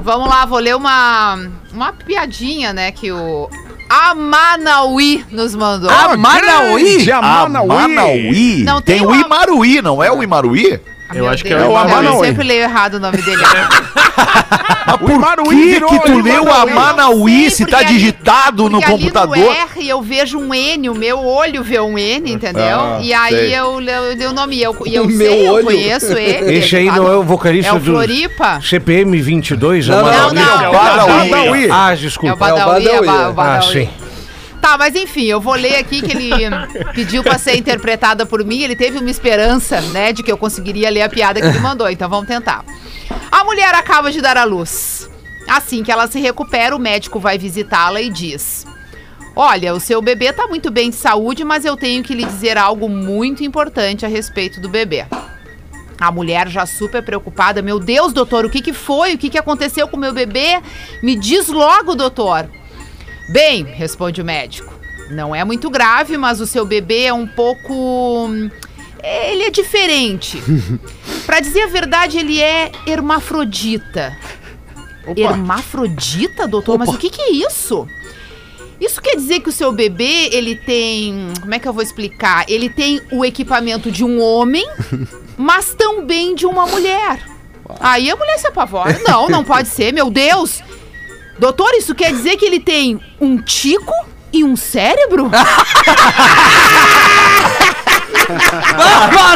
[0.00, 1.38] Vamos lá, vou ler uma,
[1.74, 3.50] uma piadinha, né, que o
[3.88, 5.90] Amanauí nos mandou.
[5.90, 7.10] Ah, Manauí?
[7.10, 7.68] Amanauí.
[7.68, 8.64] Manauí.
[8.64, 10.80] Não, tem, tem o Imaruí, não é o Imaruí?
[11.08, 13.18] Ah, Eu meu acho que Deus é o céu, Eu sempre leio errado o nome
[13.22, 13.42] dele.
[14.86, 16.52] Mas por que, virou que tu leu.
[16.52, 19.36] Amanauí se tá ali- digitado no computador?
[19.36, 22.80] No R eu vejo um N, o meu olho vê um N, entendeu?
[22.80, 23.54] Ah, e aí sei.
[23.58, 23.78] eu,
[24.16, 24.56] dei o nome.
[24.56, 25.64] E eu, e eu O sei, meu eu olho.
[25.66, 26.54] conheço ele.
[26.58, 28.60] Esse aí não é o vocalista É o do Floripa?
[28.62, 29.88] CPM 22?
[29.88, 30.32] Não, Amaral?
[30.34, 30.72] Não, não.
[30.72, 31.68] Badawi.
[31.70, 32.36] Ah, É o desculpa.
[32.36, 33.72] Badawi, é o Ba- o Ah, Badawi.
[33.72, 33.88] sim.
[34.66, 36.30] Tá, mas enfim, eu vou ler aqui que ele
[36.92, 38.62] pediu pra ser interpretada por mim.
[38.62, 41.88] Ele teve uma esperança, né, de que eu conseguiria ler a piada que ele mandou.
[41.88, 42.64] Então vamos tentar.
[43.30, 45.08] A mulher acaba de dar à luz.
[45.46, 48.66] Assim que ela se recupera, o médico vai visitá-la e diz:
[49.36, 52.58] Olha, o seu bebê tá muito bem de saúde, mas eu tenho que lhe dizer
[52.58, 55.06] algo muito importante a respeito do bebê.
[56.00, 57.62] A mulher já super preocupada.
[57.62, 59.14] Meu Deus, doutor, o que, que foi?
[59.14, 60.60] O que, que aconteceu com o meu bebê?
[61.04, 62.50] Me diz logo, doutor.
[63.28, 64.72] Bem, responde o médico.
[65.10, 68.26] Não é muito grave, mas o seu bebê é um pouco.
[68.28, 68.50] hum,
[69.02, 70.42] Ele é diferente.
[71.26, 74.16] Pra dizer a verdade, ele é hermafrodita.
[75.16, 76.78] Hermafrodita, doutor?
[76.78, 77.86] Mas o que, que é isso?
[78.80, 81.32] Isso quer dizer que o seu bebê, ele tem.
[81.40, 82.44] Como é que eu vou explicar?
[82.48, 84.66] Ele tem o equipamento de um homem,
[85.36, 87.20] mas também de uma mulher.
[87.80, 89.00] Aí a mulher se apavora.
[89.06, 90.62] Não, não pode ser, meu Deus!
[91.38, 93.92] Doutor, isso quer dizer que ele tem um tico
[94.32, 95.30] e um cérebro?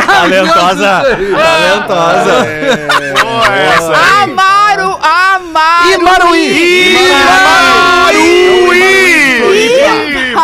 [0.07, 1.03] Talentosa.
[1.37, 2.47] Talentosa.
[4.23, 5.93] Amaro, Amaro!
[5.95, 6.97] Imaruí!
[8.07, 9.40] Imaruí!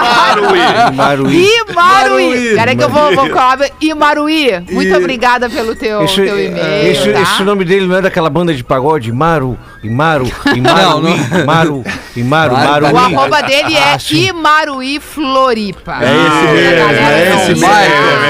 [0.00, 0.60] Imaruí!
[0.92, 1.48] Imaruí.
[1.70, 2.54] Imaruí.
[2.54, 3.58] Peraí que eu vou, vou cobrar.
[3.80, 4.50] Imaruí.
[4.70, 6.92] Muito obrigada pelo teu, Esse, teu e-mail.
[6.92, 7.20] esse, tá?
[7.22, 9.08] esse nome dele não é daquela banda de pagode?
[9.10, 11.16] Imaru, Imaru, Imaru, Não, não.
[11.40, 11.84] Imaru,
[12.16, 12.86] Imaru, Imaru.
[12.94, 13.98] O arroba dele é Ah.
[14.10, 15.98] Imaruí Floripa.
[16.02, 17.74] É esse mesmo, é esse não mesmo.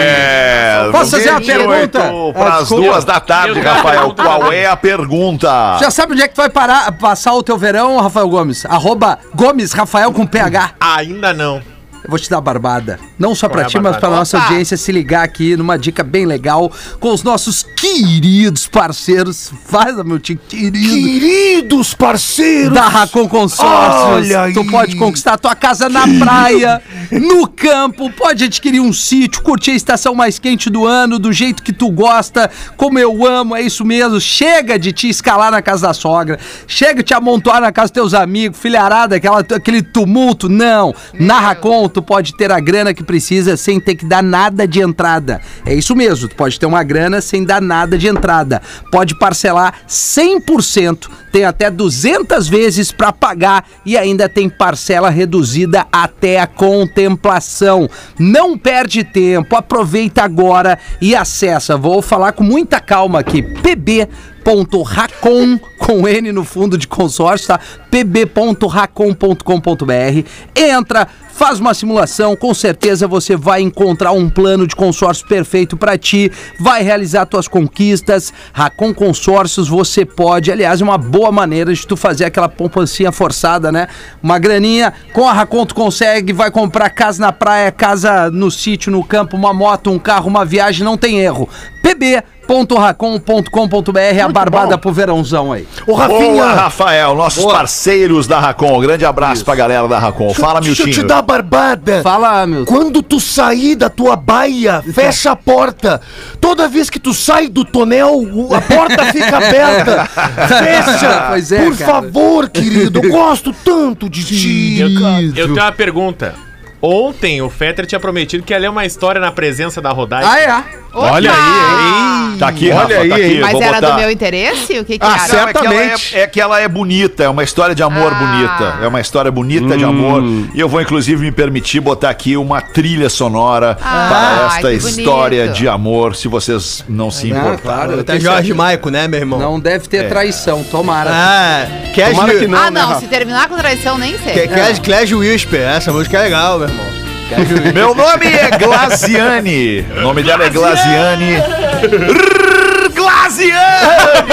[0.00, 0.55] É,
[0.92, 2.12] Posso fazer uma 28 pergunta?
[2.34, 4.14] Para as duas da tarde, Rafael.
[4.14, 5.78] Qual é a pergunta?
[5.80, 8.64] Já sabe onde é que tu vai parar, passar o teu verão, Rafael Gomes?
[8.66, 10.72] Arroba Gomes Rafael com PH.
[10.80, 11.75] Ainda não.
[12.06, 13.00] Eu vou te dar a barbada.
[13.18, 14.16] Não só pra Qual é ti, mas pra barbada?
[14.16, 14.46] nossa Opa!
[14.46, 19.50] audiência se ligar aqui numa dica bem legal com os nossos queridos parceiros.
[19.66, 20.78] Faz, meu tio, querido.
[20.78, 22.72] Queridos parceiros!
[22.72, 24.04] Da Racon Consórcios.
[24.04, 24.54] Olha aí.
[24.54, 29.72] Tu pode conquistar a tua casa na praia, no campo, pode adquirir um sítio, curtir
[29.72, 33.62] a estação mais quente do ano, do jeito que tu gosta, como eu amo, é
[33.62, 34.20] isso mesmo.
[34.20, 36.38] Chega de te escalar na casa da sogra,
[36.68, 40.48] chega de te amontoar na casa dos teus amigos, filharada, aquela, aquele tumulto.
[40.48, 40.94] Não.
[41.18, 44.82] Na Racon, tu pode ter a grana que precisa sem ter que dar nada de
[44.82, 45.40] entrada.
[45.64, 48.60] É isso mesmo, tu pode ter uma grana sem dar nada de entrada.
[48.92, 56.38] Pode parcelar 100%, tem até 200 vezes para pagar e ainda tem parcela reduzida até
[56.38, 57.88] a contemplação.
[58.18, 61.78] Não perde tempo, aproveita agora e acessa.
[61.78, 63.40] Vou falar com muita calma aqui.
[63.40, 64.06] pb
[64.46, 67.60] pb.racon com N no fundo de consórcio, tá?
[67.88, 70.28] pb.racon.com.br.
[70.56, 75.96] Entra, faz uma simulação, com certeza você vai encontrar um plano de consórcio perfeito para
[75.96, 78.34] ti, vai realizar tuas conquistas.
[78.52, 83.70] Racon Consórcios você pode, aliás, é uma boa maneira de tu fazer aquela poupancinha forçada,
[83.70, 83.86] né?
[84.20, 88.90] Uma graninha, com a Racon tu consegue, vai comprar casa na praia, casa no sítio,
[88.90, 91.48] no campo, uma moto, um carro, uma viagem, não tem erro.
[91.96, 95.66] pb.racon.com.br, a barbada pro verãozão aí.
[95.86, 96.18] Ô, Rafinha!
[96.32, 97.54] Boa, Rafael, nossos Boa.
[97.56, 98.80] parceiros da Racon.
[98.80, 100.32] Grande abraço pra galera da Racon.
[100.34, 102.02] Fala, Deixa eu te dar a barbada.
[102.02, 102.64] Fala, meu.
[102.64, 106.00] Quando tu sair da tua baia, fecha a porta.
[106.40, 110.06] Toda vez que tu sai do tonel, o- a porta fica aberta.
[110.46, 111.26] Fecha.
[111.28, 111.92] Pois é, Por cara.
[111.92, 113.00] favor, querido.
[113.02, 114.80] Eu gosto tanto de ti.
[114.80, 116.34] Eu, eu tenho uma pergunta.
[116.80, 120.28] Ontem o Fetter tinha prometido que ia ler uma história na presença da Rodaica.
[120.30, 120.86] Ah, é?
[120.98, 122.38] Olha aí, hein?
[122.38, 123.38] Tá aqui, Olha Rafa, aí, tá aqui.
[123.40, 123.90] Mas Vou era botar.
[123.94, 124.78] do meu interesse?
[124.78, 125.16] O que que Ah, era?
[125.16, 126.16] Não, é que, ela Certamente.
[126.16, 128.14] é, é que ela é bonita, é uma história de amor Ah.
[128.14, 128.78] bonita.
[128.82, 130.22] É uma história bonita de amor.
[130.54, 134.88] E eu vou, inclusive, me permitir botar aqui uma trilha sonora Ah, para esta bonito.
[135.00, 137.86] história de amor, se vocês não se Não, importarem.
[137.86, 138.00] claro.
[138.00, 138.54] Até Jorge.
[138.54, 139.38] Maico, né, meu irmão?
[139.38, 141.10] Não deve ter traição, tomara.
[141.12, 143.00] Ah, Cash, Tomara que não, ah, né, não, Rafa?
[143.00, 144.46] se terminar com traição, nem sei.
[144.48, 145.60] Ca- Cash, Clash Whisper.
[145.60, 146.86] Essa música é legal, meu irmão.
[147.74, 149.84] Meu nome é Glaziane.
[149.96, 151.36] O nome dela é Glaziane.
[151.82, 154.32] Rrr, Glaziane!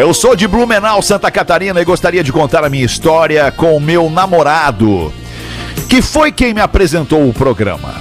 [0.00, 3.80] Eu sou de Blumenau, Santa Catarina e gostaria de contar a minha história com o
[3.80, 5.12] meu namorado,
[5.88, 7.94] que foi quem me apresentou o programa.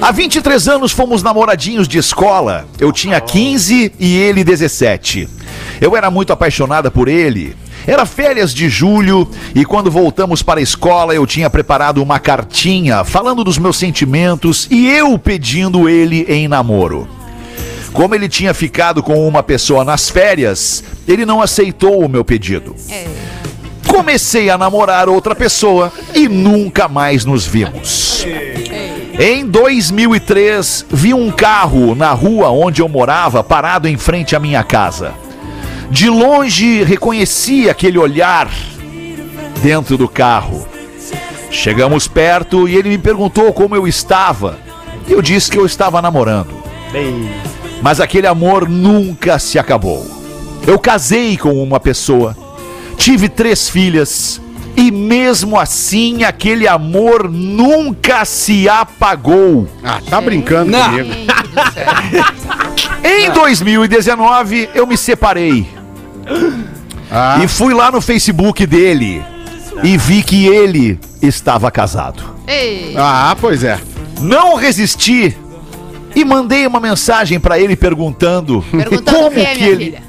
[0.00, 2.66] Há 23 anos fomos namoradinhos de escola.
[2.80, 5.28] Eu tinha 15 e ele 17.
[5.80, 7.56] Eu era muito apaixonada por ele.
[7.86, 13.04] Era férias de julho e quando voltamos para a escola eu tinha preparado uma cartinha
[13.04, 17.08] falando dos meus sentimentos e eu pedindo ele em namoro.
[17.92, 22.74] Como ele tinha ficado com uma pessoa nas férias, ele não aceitou o meu pedido.
[23.86, 28.26] Comecei a namorar outra pessoa e nunca mais nos vimos.
[29.18, 34.64] Em 2003, vi um carro na rua onde eu morava parado em frente à minha
[34.64, 35.12] casa.
[35.92, 38.50] De longe, reconheci aquele olhar
[39.62, 40.66] dentro do carro.
[41.50, 44.58] Chegamos perto e ele me perguntou como eu estava.
[45.06, 46.48] Eu disse que eu estava namorando.
[47.82, 50.06] Mas aquele amor nunca se acabou.
[50.66, 52.34] Eu casei com uma pessoa,
[52.96, 54.40] tive três filhas
[54.74, 59.68] e mesmo assim aquele amor nunca se apagou.
[59.84, 60.88] Ah, tá brincando Não.
[60.88, 61.10] comigo.
[63.04, 65.81] Em 2019 eu me separei
[67.10, 69.22] Ah, e fui lá no Facebook dele
[69.82, 72.22] e vi que ele estava casado.
[72.46, 73.78] Ei, ah, pois é.
[74.20, 75.36] Não resisti
[76.14, 80.02] e mandei uma mensagem pra ele perguntando perguntando como o quê, que ele filha?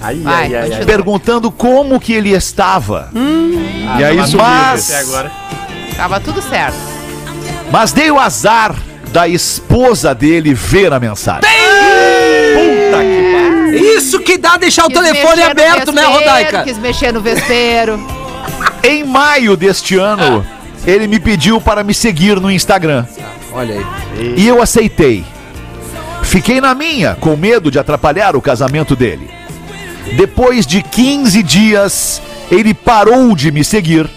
[0.00, 3.10] Ai, Vai, ai, ai, perguntando como que ele estava.
[3.14, 5.32] e aí mas, agora.
[5.96, 6.76] Tava tudo certo.
[7.70, 8.76] mas dei o azar
[9.10, 11.50] da esposa dele ver a mensagem.
[12.54, 16.64] Puta que Isso que dá deixar o Quis telefone mexer no aberto, né, Rodaica?
[16.64, 18.04] Quis mexer no vespeiro.
[18.82, 20.44] Em maio deste ano,
[20.84, 23.06] ele me pediu para me seguir no Instagram.
[23.52, 24.34] Olha aí.
[24.36, 25.24] E eu aceitei.
[26.22, 29.30] Fiquei na minha, com medo de atrapalhar o casamento dele.
[30.16, 34.10] Depois de 15 dias, ele parou de me seguir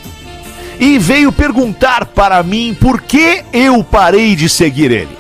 [0.80, 5.18] e veio perguntar para mim por que eu parei de seguir ele.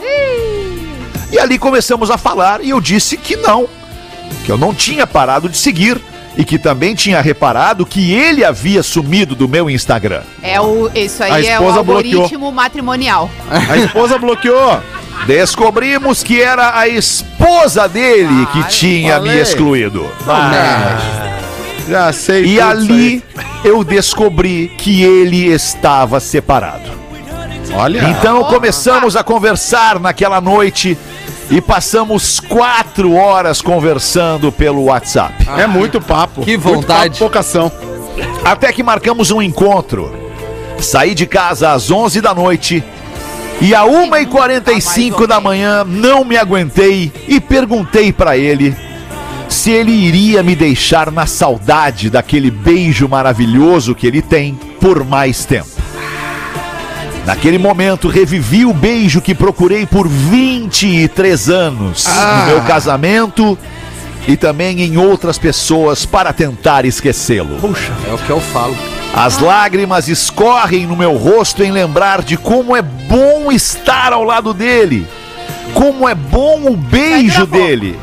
[1.32, 3.67] E ali começamos a falar e eu disse que não,
[4.46, 6.00] que eu não tinha parado de seguir
[6.38, 10.22] e que também tinha reparado que ele havia sumido do meu Instagram.
[10.42, 12.13] É o, isso A aí é o esposa bloqueou.
[12.22, 13.30] algoritmo matrimonial.
[13.50, 14.80] A esposa bloqueou.
[15.28, 19.42] Descobrimos que era a esposa dele que tinha me falei.
[19.42, 20.10] excluído.
[21.88, 22.46] Já sei.
[22.46, 23.24] E ali
[23.63, 26.89] eu descobri que ele estava separado.
[27.74, 28.02] Olha.
[28.10, 30.98] Então começamos a conversar naquela noite
[31.49, 35.47] e passamos quatro horas conversando pelo WhatsApp.
[35.57, 36.41] É muito papo.
[36.41, 37.09] Que Muito vontade.
[37.09, 37.71] papo, pouca ação.
[38.43, 40.13] Até que marcamos um encontro.
[40.79, 42.83] Saí de casa às 11 da noite
[43.59, 48.75] e a 1h45 da manhã não me aguentei e perguntei pra ele
[49.49, 55.43] se ele iria me deixar na saudade daquele beijo maravilhoso que ele tem por mais
[55.43, 55.67] tempo.
[57.25, 63.58] Naquele momento, revivi o beijo que procurei por 23 anos no meu casamento
[64.27, 67.58] e também em outras pessoas para tentar esquecê-lo.
[68.10, 68.75] É o que eu falo.
[69.13, 74.53] As lágrimas escorrem no meu rosto em lembrar de como é bom estar ao lado
[74.53, 75.08] dele.
[75.73, 77.97] Como é bom o beijo dele.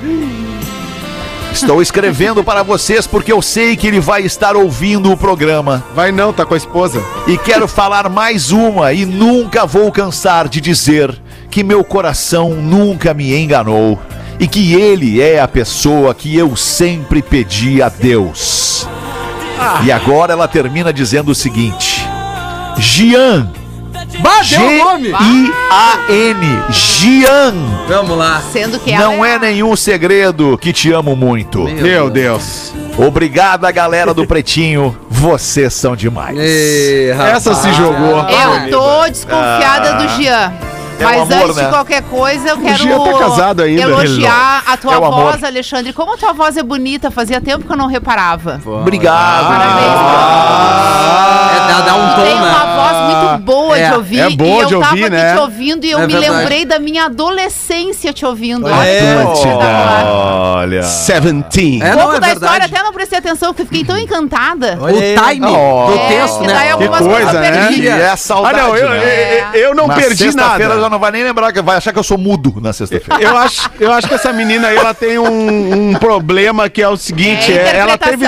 [1.56, 5.82] Estou escrevendo para vocês porque eu sei que ele vai estar ouvindo o programa.
[5.94, 7.02] Vai não, tá com a esposa.
[7.26, 11.18] E quero falar mais uma e nunca vou cansar de dizer
[11.50, 13.98] que meu coração nunca me enganou
[14.38, 18.86] e que ele é a pessoa que eu sempre pedi a Deus.
[19.82, 22.06] E agora ela termina dizendo o seguinte:
[22.76, 23.50] Gian,
[24.20, 25.08] Bah, deu o nome!
[25.08, 27.54] G-I-A-N, Gian.
[27.88, 28.40] Vamos lá.
[28.52, 31.64] Sendo que ela Não é nenhum segredo que te amo muito.
[31.64, 32.72] Meu Deus.
[32.98, 34.96] Obrigada, galera do Pretinho.
[35.08, 36.36] Vocês são demais.
[36.38, 37.46] Ê, rapaz.
[37.46, 38.24] Essa se jogou.
[38.28, 40.52] Eu tô desconfiada do Jean.
[40.98, 41.64] É o Mas amor, antes né?
[41.64, 43.82] de qualquer coisa, eu quero tá casado ainda.
[43.82, 45.24] elogiar a tua É o amor.
[45.32, 45.92] voz, Alexandre.
[45.92, 48.58] Como a tua voz é bonita, fazia tempo que eu não reparava.
[48.64, 49.52] Obrigado.
[51.54, 52.40] É, dá, dá um tom, Tem né?
[52.40, 52.65] uma voz
[53.36, 54.20] muito boa É, de ouvir.
[54.20, 55.32] é boa e eu de tava ouvir, aqui né?
[55.34, 56.38] te ouvindo e eu É me verdade.
[56.38, 58.66] lembrei da minha adolescência te ouvindo.
[58.66, 58.98] Olha Olha aí.
[58.98, 60.04] que coisa espetacular.
[60.06, 60.82] Olha.
[60.82, 61.82] Seventeen.
[61.82, 62.44] É, Um não, pouco é da verdade.
[62.46, 64.78] história até não prestei atenção, porque fiquei tão encantada.
[64.80, 65.86] O time Oh.
[65.90, 66.76] do É, texto, né?
[66.76, 67.72] Que coisa, eu né?
[67.72, 68.58] E é saudade.
[68.58, 69.40] Ah, não, eu, né?
[69.54, 70.80] eu, eu não Na perdi sexta-feira nada.
[70.82, 73.22] já não vai nem lembrar, que vai achar que eu sou mudo na sexta-feira.
[73.22, 76.88] Eu acho, eu acho que essa menina aí ela tem um, um problema que é
[76.88, 78.24] o seguinte: É é, ela, teve,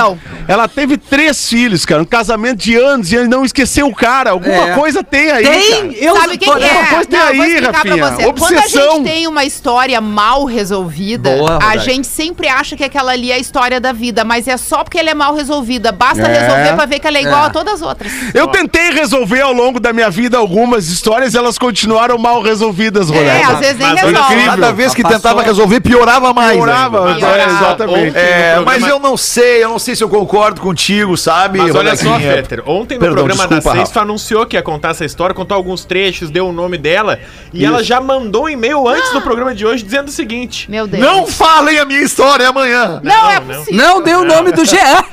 [0.46, 2.02] ela teve três filhos, cara.
[2.02, 4.30] Um casamento de anos e ele não esqueceu o cara.
[4.30, 4.74] Alguma É.
[4.98, 5.44] coisa tem aí.
[5.44, 5.70] Tem!
[5.92, 5.92] cara.
[6.04, 6.84] Eu Sabe o que, que Olha, é?
[6.86, 8.10] coisa tem Não, eu vou aí, explicar pra Rafinha.
[8.10, 8.32] você.
[8.38, 13.12] Quando a gente tem uma história mal resolvida, Boa, a gente sempre acha que aquela
[13.12, 15.92] ali é a história da vida, mas é só porque ela é mal resolvida.
[15.92, 16.40] Basta É.
[16.40, 17.46] resolver pra ver que ela é igual É.
[17.46, 18.12] a todas as outras.
[18.34, 23.10] Eu tentei resolver ao longo da minha vida algumas histórias e elas continuaram mal resolvidas,
[23.10, 23.50] É, Roberto.
[23.52, 24.20] às vezes nem Mas resolve.
[24.34, 24.50] incrível.
[24.50, 25.16] Cada vez que Passou.
[25.18, 26.56] tentava resolver, piorava mais.
[26.56, 27.26] Piorava, ainda.
[27.26, 27.50] é, Piorava.
[27.66, 28.16] exatamente.
[28.18, 31.58] É, mas eu não sei, eu não sei se eu concordo contigo, sabe?
[31.58, 32.18] Mas olha só?
[32.18, 35.84] Fetter, ontem no Perdão, programa da Sexta anunciou que ia contar essa história, contou alguns
[35.84, 37.18] trechos, deu o nome dela,
[37.52, 40.86] e ela já mandou um e-mail antes do programa de hoje dizendo o seguinte: Meu
[40.86, 41.02] Deus.
[41.02, 43.00] Não falem a minha história amanhã.
[43.02, 43.54] Não, é Não, não.
[43.58, 43.74] possível.
[43.84, 45.04] Não deu o nome do Jean.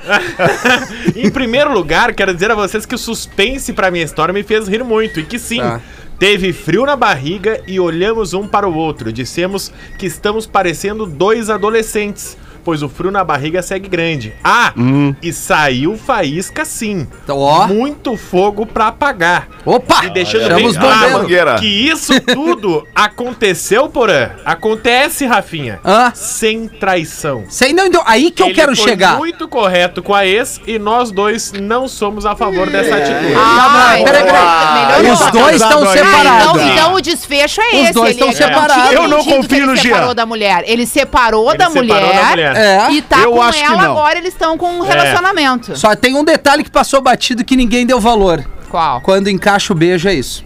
[1.16, 4.68] Em primeiro lugar, quero dizer a vocês que o suspense pra minha história me fez
[4.68, 5.20] rir muito.
[5.20, 5.80] E que sim, Tá.
[6.20, 9.12] teve frio na barriga e olhamos um para o outro.
[9.12, 12.38] Dissemos que estamos parecendo dois adolescentes.
[12.66, 14.34] Pois o frio na barriga segue grande.
[14.44, 14.74] Ah,
[15.22, 17.08] e saiu faísca sim.
[17.30, 17.68] Ó.
[17.68, 19.48] Muito fogo pra apagar.
[19.64, 20.04] Opa!
[20.06, 21.28] E deixando Chama bem os claro
[21.60, 24.32] que isso tudo aconteceu, Porã.
[24.44, 25.80] Acontece, Rafinha.
[25.86, 26.12] Hã?
[26.16, 27.44] Sem traição.
[27.50, 29.18] Sei não, então, aí que eu Ele quero foi chegar.
[29.18, 33.34] muito correto com a ex e nós dois não somos a favor dessa atitude.
[33.36, 35.12] Ah, Não, peraí, então, peraí.
[35.12, 35.32] Os melhorou.
[35.32, 36.00] dois estão casado aí.
[36.00, 36.50] Ah, separados.
[36.62, 37.94] então, então o desfecho é Os esse.
[37.94, 38.92] dois ele estão separados.
[38.94, 40.16] Eu não entendido que confio ele no separou Jean.
[40.16, 40.64] da mulher.
[40.66, 42.55] Ele separou, Ele da, separou mulher, da mulher.
[42.56, 42.92] É.
[42.92, 43.92] e tá Eu com acho que ela não.
[43.92, 44.18] agora.
[44.18, 45.76] Eles estão com um relacionamento.
[45.78, 48.46] Só tem um detalhe que passou batido que ninguém deu valor.
[48.70, 49.02] Qual?
[49.02, 50.44] Quando encaixa o beijo, é isso.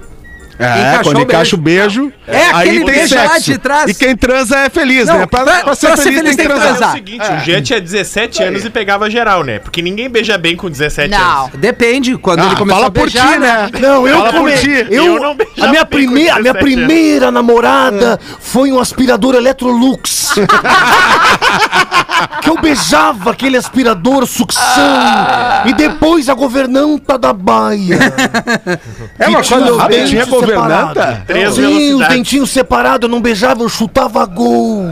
[0.60, 3.52] É, Encaixou quando encaixa o beijo, É, aquele aí tem beijo lá sexo.
[3.52, 3.90] de trás.
[3.90, 5.26] E quem transa é feliz, Não, né?
[5.26, 6.90] Pra, pra- pra ser pra ser feliz, tem que transar.
[6.90, 9.60] É o seguinte, o Jean tinha 17 anos e pegava geral, né?
[9.60, 11.46] Porque ninguém beija bem com 17 Não.
[11.46, 11.52] anos.
[11.58, 13.70] Depende, quando Ah, ele começou fala a por beijar, ti, né?
[13.80, 14.58] Não, eu Fala por come...
[14.58, 14.86] ti.
[14.90, 16.86] Eu, Eu não beijava a minha bem com primeira, a minha 17 anos.
[16.88, 20.34] primeira namorada foi um aspirador Electrolux.
[22.42, 25.64] que eu beijava aquele aspirador sucção Ah.
[25.66, 27.98] e depois a governanta da baia.
[29.18, 31.24] É uma coisa dentes tinha governanta?
[31.28, 34.86] Três Sim, os dentinhos separados, eu não beijava, eu chutava gol.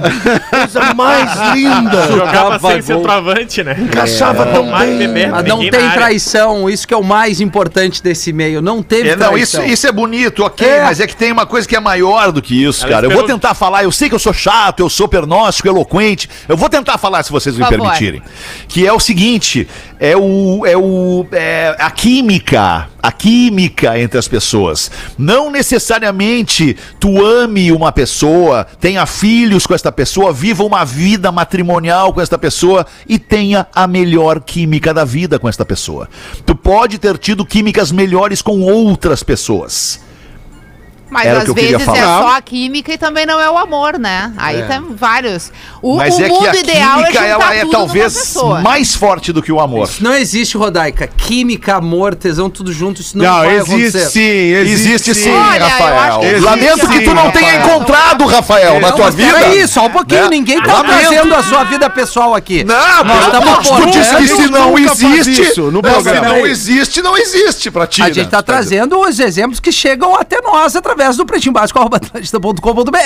[0.50, 2.08] Coisa mais linda.
[2.12, 2.82] Jogava sem gol.
[2.82, 3.76] centroavante, né?
[3.80, 4.52] Encaixava É.
[4.54, 5.30] tão bem.
[5.32, 8.62] Mas não tem traição, isso que é o mais importante desse e-mail.
[8.62, 9.74] Não teve É, não, isso, traição.
[9.74, 10.84] isso é bonito, ok, É.
[10.84, 13.06] mas é que tem uma coisa que é maior do que isso, Ela cara.
[13.08, 16.30] Eu vou tentar falar, eu sei que eu sou chato, eu sou pernóstico, eloquente.
[16.48, 17.84] Eu vou tentar falar, se vocês me Por favor.
[17.92, 18.22] permitirem.
[18.68, 19.68] Que é o seguinte:
[20.00, 20.66] é o.
[20.66, 21.26] É o.
[21.32, 22.90] É a química.
[23.02, 24.92] A química entre as pessoas.
[25.18, 32.14] Não necessariamente tu ame uma pessoa, tenha filhos com esta pessoa, viva uma vida matrimonial
[32.14, 36.10] com esta pessoa e tenha a melhor química da vida com esta pessoa.
[36.46, 40.07] Tu pode ter tido químicas melhores com outras pessoas.
[41.10, 43.50] Mas Era às que eu queria vezes é só a química e também não é
[43.50, 44.34] o amor, né?
[44.38, 45.52] Aí tem vários.
[45.82, 48.94] O, Mas o é que mundo a ideal é química juntar ela é talvez mais
[48.96, 49.88] forte do que o amor.
[49.88, 51.08] Isso não existe, Rodaica.
[51.08, 54.10] Química, amor, tesão, tudo junto, isso não, Não, vai existe acontecer.
[54.10, 56.20] sim, existe, Existe sim, Olha, Rafael.
[56.20, 57.66] que existe, Lamento que tu não sim, tenha Rafael.
[57.78, 59.34] encontrado, Rafael, na Não, tua mas vida.
[59.34, 60.30] peraí, só um pouquinho, Né?
[60.30, 61.00] ninguém tá Lamento.
[61.00, 62.64] trazendo a sua vida pessoal aqui.
[62.64, 64.18] Não, Nós estamos por Deus, dentro.
[64.18, 64.78] que se não
[65.16, 66.28] existe, isso no não, programa.
[66.28, 68.02] se não existe, não existe pra ti.
[68.02, 68.30] A gente né?
[68.30, 72.98] tá trazendo os exemplos que chegam até nós através do pretinhobásico.com.br.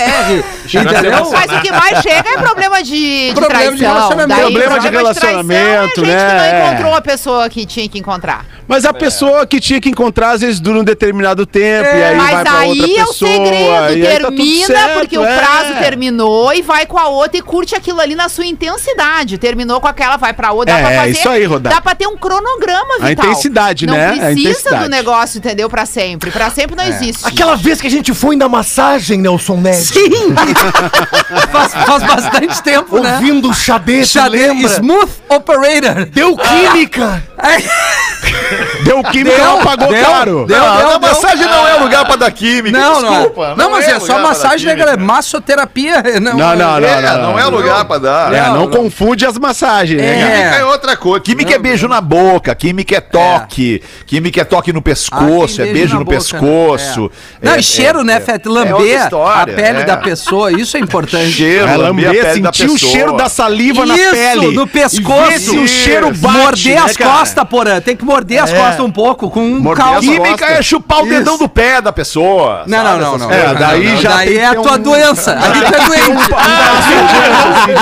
[0.65, 1.31] Entendeu?
[1.31, 3.93] Mas o que mais chega é problema de, de Problema de traição.
[3.93, 4.41] relacionamento.
[4.41, 6.27] Daí, Problema de traição relacionamento, é gente né?
[6.27, 8.45] que não encontrou a pessoa que tinha que encontrar.
[8.71, 12.15] Mas a pessoa que tinha que encontrar, às vezes, dura um determinado tempo, e aí
[12.15, 13.31] vai Mas pra outra aí é o pessoa.
[13.31, 13.97] segredo.
[13.97, 15.37] e aí tá tudo Termina certo, porque o é.
[15.37, 19.37] prazo terminou e vai com a outra e curte aquilo ali na sua intensidade.
[19.37, 20.73] Terminou com aquela, vai pra outra.
[20.73, 21.11] Dá É, pra é fazer.
[21.11, 21.75] isso aí, Rodaica.
[21.75, 23.25] Dá pra ter um cronograma A vital.
[23.25, 24.05] intensidade, não né?
[24.07, 24.83] A precisa intensidade.
[24.85, 25.69] do negócio, entendeu?
[25.69, 26.31] Pra sempre.
[26.31, 27.27] Pra sempre não existe.
[27.27, 29.75] Aquela vez que a gente foi na massagem, Nelson Ned.
[29.83, 30.33] Sim!
[31.51, 33.15] faz, faz bastante tempo, né?
[33.15, 34.71] Ouvindo o xadê, Xadê lembra?
[34.71, 36.05] Smooth Operator.
[36.05, 37.21] Deu química.
[38.83, 40.45] Deu química, Deu, ela pagou deu, caro.
[40.45, 40.57] deu.
[40.59, 40.99] Não, a deu.
[40.99, 42.77] massagem não é lugar pra dar química.
[42.77, 43.17] Não, não é.
[43.17, 43.55] desculpa.
[43.55, 44.97] Não, mas é, lugar só pra dar massagem, né, galera?
[44.97, 46.03] Massoterapia.
[46.21, 47.21] Não, Não, não, não, É, não.
[47.31, 48.33] não é lugar pra dar.
[48.33, 48.67] É, não, Não, não.
[48.69, 50.25] confunde as massagens, né, É.
[50.37, 51.19] Química é outra coisa.
[51.23, 55.71] Química é beijo na boca, química é toque, química é toque no pescoço, Ah, é
[55.73, 57.09] beijo no boca, pescoço.
[57.41, 58.47] Não, É- e cheiro, é- né, é- Fete?
[58.47, 59.83] é Lamber a pele é.
[59.83, 61.31] da pessoa, isso é importante.
[61.31, 64.51] Cheiro, É, lamber a sentir o cheiro da saliva na Isso, pele.
[64.55, 65.29] no pescoço.
[65.31, 67.11] Ver se o cheiro bate, morder né, as cara?
[67.33, 67.81] Costas, porã.
[67.81, 70.01] Tem que morder as costas um pouco com um Morder caldo.
[70.01, 71.09] Química é chupar o Isso.
[71.17, 72.63] dedão do pé da pessoa.
[72.67, 72.99] Não, sabe?
[72.99, 73.31] não, não, não.
[73.31, 75.37] É, daí Não, já daí é a tua um- doença.
[75.39, 76.11] Aí tu é doente.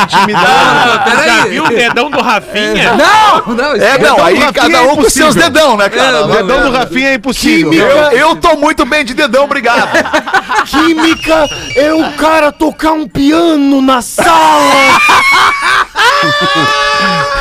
[0.03, 1.25] intimidade.
[1.25, 2.93] Já viu o dedão do Rafinha?
[2.93, 3.75] Não, não.
[3.75, 6.25] É, não, do aí cada é um com seus dedão, né, cara?
[6.25, 7.73] O dedão do Rafinha é impossível.
[7.73, 9.89] Eu, eu tô muito bem de dedão, obrigado.
[10.65, 11.45] Química
[11.75, 14.29] é o cara tocar um piano na sala.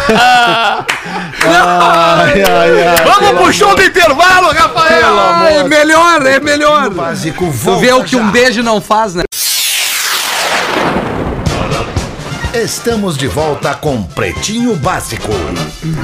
[1.61, 3.05] Ai, ai, ai.
[3.05, 5.19] Vamos pro show do intervalo, Rafael!
[5.19, 6.91] Ah, é melhor, é melhor.
[6.91, 9.25] Básico, Tu vê o que um beijo não faz, né?
[12.55, 15.29] Estamos de volta com Pretinho Básico.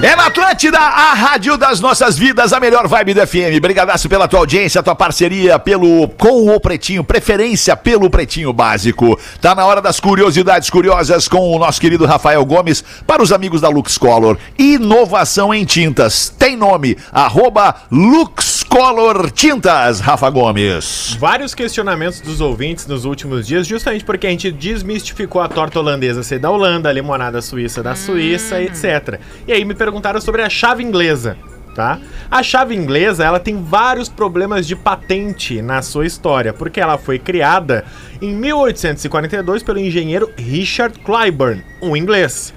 [0.03, 3.59] É na Atlântida, a rádio das nossas vidas, a melhor vibe do FM.
[3.63, 9.19] Brigadaço pela tua audiência, tua parceria pelo com o Pretinho, preferência pelo Pretinho Básico.
[9.41, 13.63] Tá na hora das curiosidades curiosas com o nosso querido Rafael Gomes para os amigos
[13.63, 14.37] da Lux Color.
[14.59, 16.29] Inovação em tintas.
[16.29, 21.17] Tem nome, arroba Lux Color Tintas, Rafa Gomes.
[21.21, 26.25] Vários questionamentos dos ouvintes nos últimos dias, justamente porque a gente desmistificou a torta holandesa
[26.25, 29.21] ser da Holanda, a limonada suíça da Suíça, etc.
[29.47, 31.37] E aí me perguntaram sobre a chave inglesa.
[31.73, 32.01] Tá?
[32.29, 37.21] A chave inglesa ela tem vários problemas de patente na sua história, porque ela foi
[37.21, 37.85] criada
[38.21, 42.54] em 1842 pelo engenheiro Richard Clyburn, um inglês.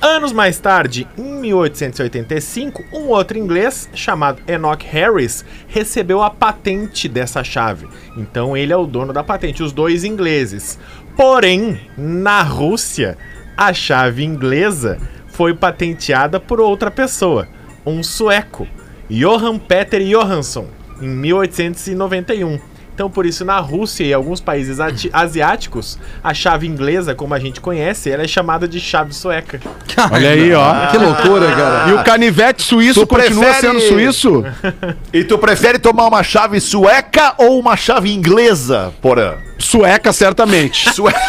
[0.00, 7.42] Anos mais tarde, em 1885, um outro inglês chamado Enoch Harris recebeu a patente dessa
[7.42, 7.88] chave.
[8.16, 10.78] Então ele é o dono da patente, os dois ingleses.
[11.16, 13.18] Porém, na Rússia,
[13.56, 17.48] a chave inglesa foi patenteada por outra pessoa,
[17.84, 18.68] um sueco,
[19.10, 20.68] Johann Peter Johansson,
[21.02, 22.60] em 1891.
[22.98, 24.78] Então, por isso, na Rússia e alguns países
[25.12, 29.60] asiáticos, a chave inglesa, como a gente conhece, ela é chamada de chave sueca.
[30.10, 30.88] Olha aí, ó.
[30.88, 31.90] Que loucura, cara.
[31.90, 34.44] E o canivete suíço Tu continua prefere- sendo suíço?
[35.14, 39.34] E tu prefere tomar uma chave sueca ou uma chave inglesa, Porã?
[39.60, 40.90] Sueca, certamente.
[40.92, 41.20] Sueca.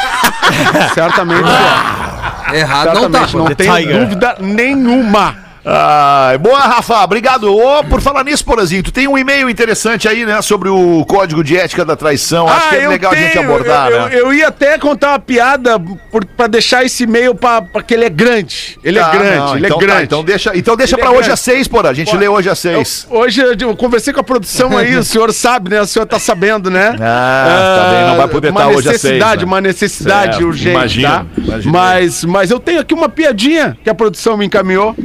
[0.95, 2.55] certamente sueca.
[2.57, 3.28] Errado não tá.
[3.28, 3.99] Certamente, não The tenho Tiger.
[3.99, 5.36] dúvida nenhuma.
[5.66, 7.53] Ai, boa, Rafa, obrigado.
[7.53, 11.43] Ô, por falar nisso, Porazinho, tu tem um e-mail interessante aí, né, sobre o código
[11.43, 12.47] de ética da traição.
[12.47, 14.10] Acho que é Ah, eu legal a gente tenho, abordar, eu, né?
[14.14, 15.78] eu, eu ia até contar uma piada
[16.12, 18.80] por, pra deixar esse e-mail pra que ele é grande.
[18.84, 20.03] Ele Tá, é grande, não, ele então é tá, grande.
[20.03, 21.89] então deixa, então deixa pra é hoje às seis, Porã.
[21.89, 23.05] A gente lê hoje às seis.
[23.10, 25.82] Hoje eu, eu conversei com a produção aí, o senhor sabe, né?
[25.82, 26.95] O senhor tá sabendo, né?
[27.01, 29.47] Ah, tá bem, não vai poder uma estar hoje às seis, necessidade, né?
[29.51, 31.26] uma necessidade Certo, urgente, imagino, tá?
[31.38, 31.72] imaginei.
[31.72, 34.95] Mas, mas eu tenho aqui uma piadinha que a produção me encaminhou.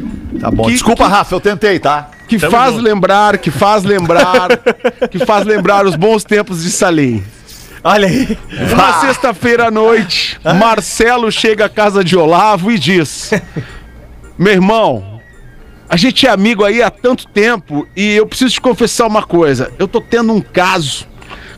[0.41, 0.65] Tá bom.
[0.65, 2.11] Que- Desculpa, Rafa, eu tentei, tá?
[2.29, 4.49] Que faz lembrar, que faz lembrar,
[5.11, 7.23] que faz lembrar os bons tempos de Salim.
[7.83, 8.39] Olha aí.
[8.73, 13.31] Uma sexta-feira à noite, Marcelo chega à casa de Olavo e diz:
[14.39, 15.21] Meu irmão,
[15.89, 19.71] a gente é amigo aí há tanto tempo e eu preciso te confessar uma coisa.
[19.79, 21.07] Eu tô tendo um caso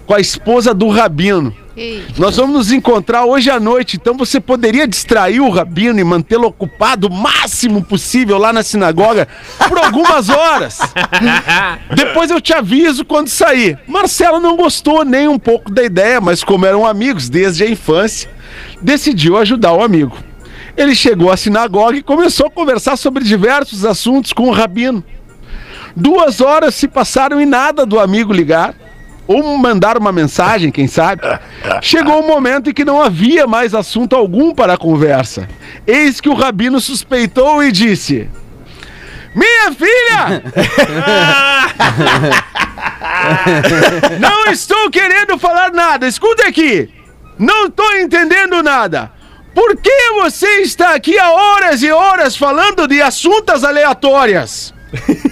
[0.05, 1.55] com a esposa do Rabino.
[1.77, 6.05] Ei, Nós vamos nos encontrar hoje à noite, então você poderia distrair o Rabino e
[6.05, 9.29] mantê-lo ocupado o máximo possível lá na sinagoga
[9.69, 10.79] por algumas horas.
[11.95, 13.79] Depois eu te aviso quando sair.
[13.87, 18.31] Marcelo não gostou nem um pouco da ideia, mas como eram amigos desde a infância,
[18.81, 20.17] decidiu ajudar o amigo.
[20.79, 25.05] Ele chegou à sinagoga e começou a conversar sobre diversos assuntos com o Rabino.
[25.95, 28.75] Duas horas se passaram e nada do amigo ligar.
[29.27, 31.23] Ou mandar uma mensagem, quem sabe.
[31.83, 35.49] Chegou um momento em que não havia mais assunto algum para a conversa.
[35.87, 38.29] Eis que o rabino suspeitou e disse:
[39.35, 40.43] Minha filha!
[44.21, 46.07] não estou querendo falar nada.
[46.07, 46.89] Escuta aqui.
[47.39, 49.11] Não estou entendendo nada.
[49.55, 54.73] Por que você está aqui há horas e horas falando de assuntos aleatórias?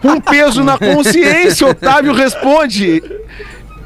[0.00, 3.02] Com peso na consciência, Otávio responde: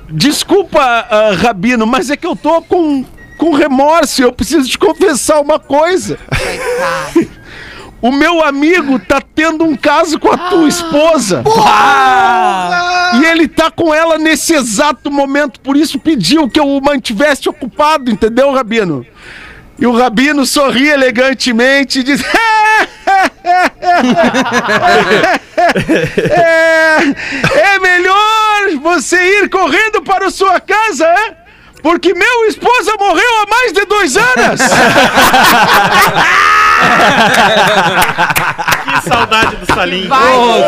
[0.08, 3.04] Desculpa, ah, Rabino, mas é que eu tô com,
[3.38, 4.22] com remorso.
[4.22, 6.18] Eu preciso te confessar uma coisa.
[8.02, 11.44] O meu amigo tá tendo um caso com a tua esposa.
[13.12, 17.48] E ele tá com ela nesse exato momento, por isso pediu que eu o mantivesse
[17.48, 19.04] ocupado, entendeu, Rabino?
[19.76, 22.22] E o Rabino sorri elegantemente e diz:
[26.30, 31.36] é, é melhor você ir correndo para sua casa, é?
[31.82, 34.60] Porque meu esposa morreu há mais de dois anos!
[39.02, 40.06] Que saudade do Salim.
[40.08, 40.20] Vai,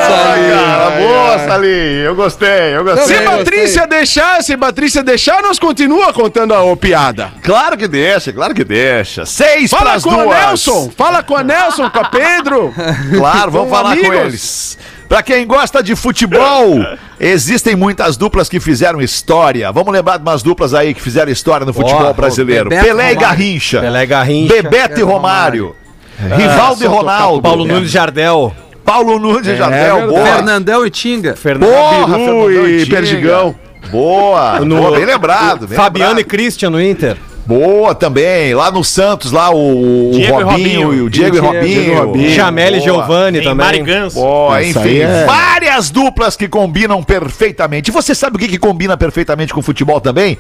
[0.09, 1.68] Cara, boa, Salim.
[2.05, 3.16] Eu gostei, eu gostei.
[3.16, 7.33] Se Patrícia deixar, se Patrícia deixar, nós continua contando a piada.
[7.43, 9.24] Claro que deixa, claro que deixa.
[9.26, 10.39] Seis Fala com a duas.
[10.39, 12.72] Nelson, fala com a Nelson, com a Pedro.
[13.16, 14.18] Claro, vamos Com falar com amigos.
[14.18, 14.78] eles.
[15.09, 16.80] Pra quem gosta de futebol,
[17.20, 19.70] existem muitas duplas que fizeram história.
[19.70, 22.70] Vamos lembrar de umas duplas aí que fizeram história no futebol Ó, brasileiro.
[22.70, 23.16] Pelé e.
[23.16, 23.80] Garrincha.
[23.80, 24.55] Pelé Garrincha.
[24.55, 25.76] Bebeto e Romário.
[26.18, 27.42] Rivaldo e Ronaldo.
[27.42, 28.54] Paulo Nunes Jardel.
[28.84, 30.08] Paulo Nunes e Jardel.
[30.08, 30.24] boa.
[30.24, 31.34] Fernandão e Tinga.
[31.36, 31.70] Fernando.
[31.70, 32.96] Porra, Biru Fernandão e Tinga.
[32.96, 33.54] Perdigão.
[33.90, 34.60] Boa.
[34.60, 35.66] No- Boa, bem lembrado.
[35.66, 36.28] bem Fabiano e lembrado.
[36.30, 37.16] Christian no Inter.
[37.45, 38.55] Boa também.
[38.55, 40.95] Lá no Santos, lá o, o Diego e Robinho, Robinho.
[40.95, 41.99] e o Diego e Diego e Robinho.
[41.99, 42.30] Robinho.
[42.30, 42.80] Jamel e.
[42.80, 43.66] Giovanni Tem também.
[43.66, 44.16] Mari Ganso.
[44.20, 47.90] Boa, enfim, é- várias duplas que combinam perfeitamente.
[47.90, 50.38] E você sabe o que, que combina perfeitamente com futebol também?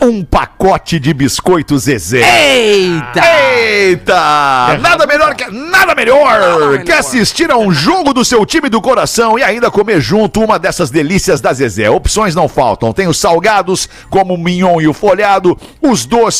[0.00, 2.18] Um pacote de biscoitos Zezé.
[2.18, 3.22] Eita!
[3.24, 4.78] Eita!
[4.80, 9.38] Nada melhor que nada melhor que assistir a um jogo do seu time do coração
[9.38, 11.88] e ainda comer junto uma dessas delícias da Zezé.
[11.88, 12.92] Opções não faltam.
[12.92, 16.33] Tem os salgados, como o mignon e o folhado, os doces,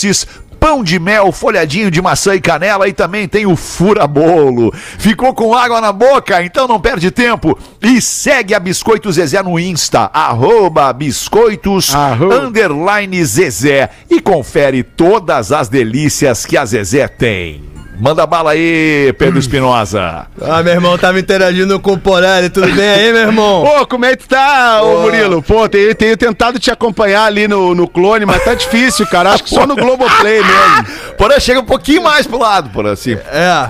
[0.64, 4.72] pão de mel, folhadinho de maçã e canela e também tem o fura-bolo.
[4.98, 6.42] Ficou com água na boca?
[6.42, 12.46] Então não perde tempo e segue a Biscoito Zezé no Insta, arroba biscoitos Arroba.
[12.46, 17.73] underline Zezé e confere todas as delícias que a Zezé tem.
[17.98, 20.26] Manda bala aí, Pedro Espinosa.
[20.42, 22.50] Ah, meu irmão, tava interagindo com o Porelli.
[22.50, 23.62] Tudo bem aí, meu irmão?
[23.62, 25.42] Ô, como é que tá, ô Murilo?
[25.42, 29.32] Pô, tenho, tenho tentado te acompanhar ali no, no clone, mas tá difícil, cara.
[29.32, 31.14] Acho que só no Globoplay mesmo.
[31.16, 33.14] Porém, chega um pouquinho mais pro lado, por assim.
[33.14, 33.68] É.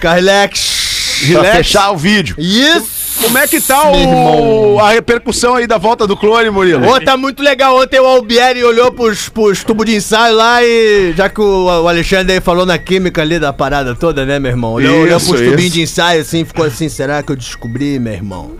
[0.00, 0.78] Carlex.
[1.32, 2.36] Pra fechar o vídeo.
[2.38, 2.97] Isso.
[3.20, 6.86] Como é que tá o, a repercussão aí da volta do clone, Murilo?
[6.88, 7.76] Ô, tá muito legal.
[7.76, 11.12] Ontem o Albieri olhou pros, pros tubos de ensaio lá e.
[11.16, 14.50] Já que o, o Alexandre aí falou na química ali da parada toda, né, meu
[14.52, 14.72] irmão?
[14.72, 15.50] Olhou, olhou Isso, pros isso.
[15.50, 18.52] tubinhos de ensaio assim, ficou assim: será que eu descobri, meu irmão?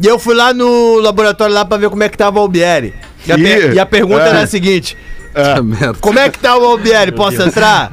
[0.00, 2.94] E eu fui lá no laboratório lá pra ver como é que tava o Albieri.
[3.26, 4.28] E a, per- e a pergunta é.
[4.30, 4.96] era a seguinte:
[5.62, 5.98] merda.
[6.00, 7.12] como é que tá o Albieri?
[7.12, 7.92] Posso entrar?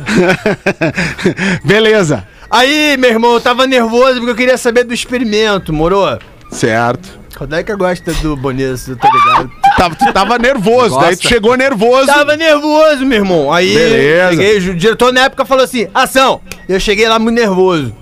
[1.64, 2.26] Beleza.
[2.50, 6.20] Aí, meu irmão, eu tava nervoso porque eu queria saber do experimento, moro?
[6.52, 7.26] Certo.
[7.38, 9.52] Quando é que gosta do Bonesso, tá ligado?
[9.76, 12.08] Tava, tu tava nervoso, daí tu chegou nervoso.
[12.08, 13.52] Tava nervoso, meu irmão.
[13.52, 14.30] Aí, Beleza.
[14.32, 16.40] cheguei, o diretor na época falou assim: ação!
[16.70, 17.94] Eu cheguei lá muito nervoso.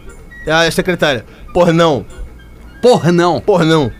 [0.47, 1.25] A secretária.
[1.51, 2.05] Por não.
[2.81, 3.39] Porra, não.
[3.39, 3.91] Por não.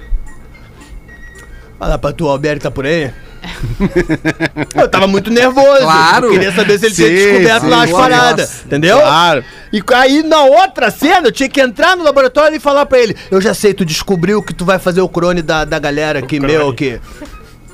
[1.79, 3.11] Fala pra tu, Alberto tá por aí?
[4.75, 5.81] eu tava muito nervoso.
[5.81, 6.27] Claro.
[6.27, 8.61] Eu queria saber se ele Sim, tinha descoberto sim, lá as paradas.
[8.65, 8.99] Entendeu?
[8.99, 9.43] Claro.
[9.71, 13.15] E aí, na outra cena, eu tinha que entrar no laboratório e falar pra ele:
[13.31, 16.39] Eu já sei, tu descobriu que tu vai fazer o crone da, da galera aqui,
[16.39, 16.99] meu aqui.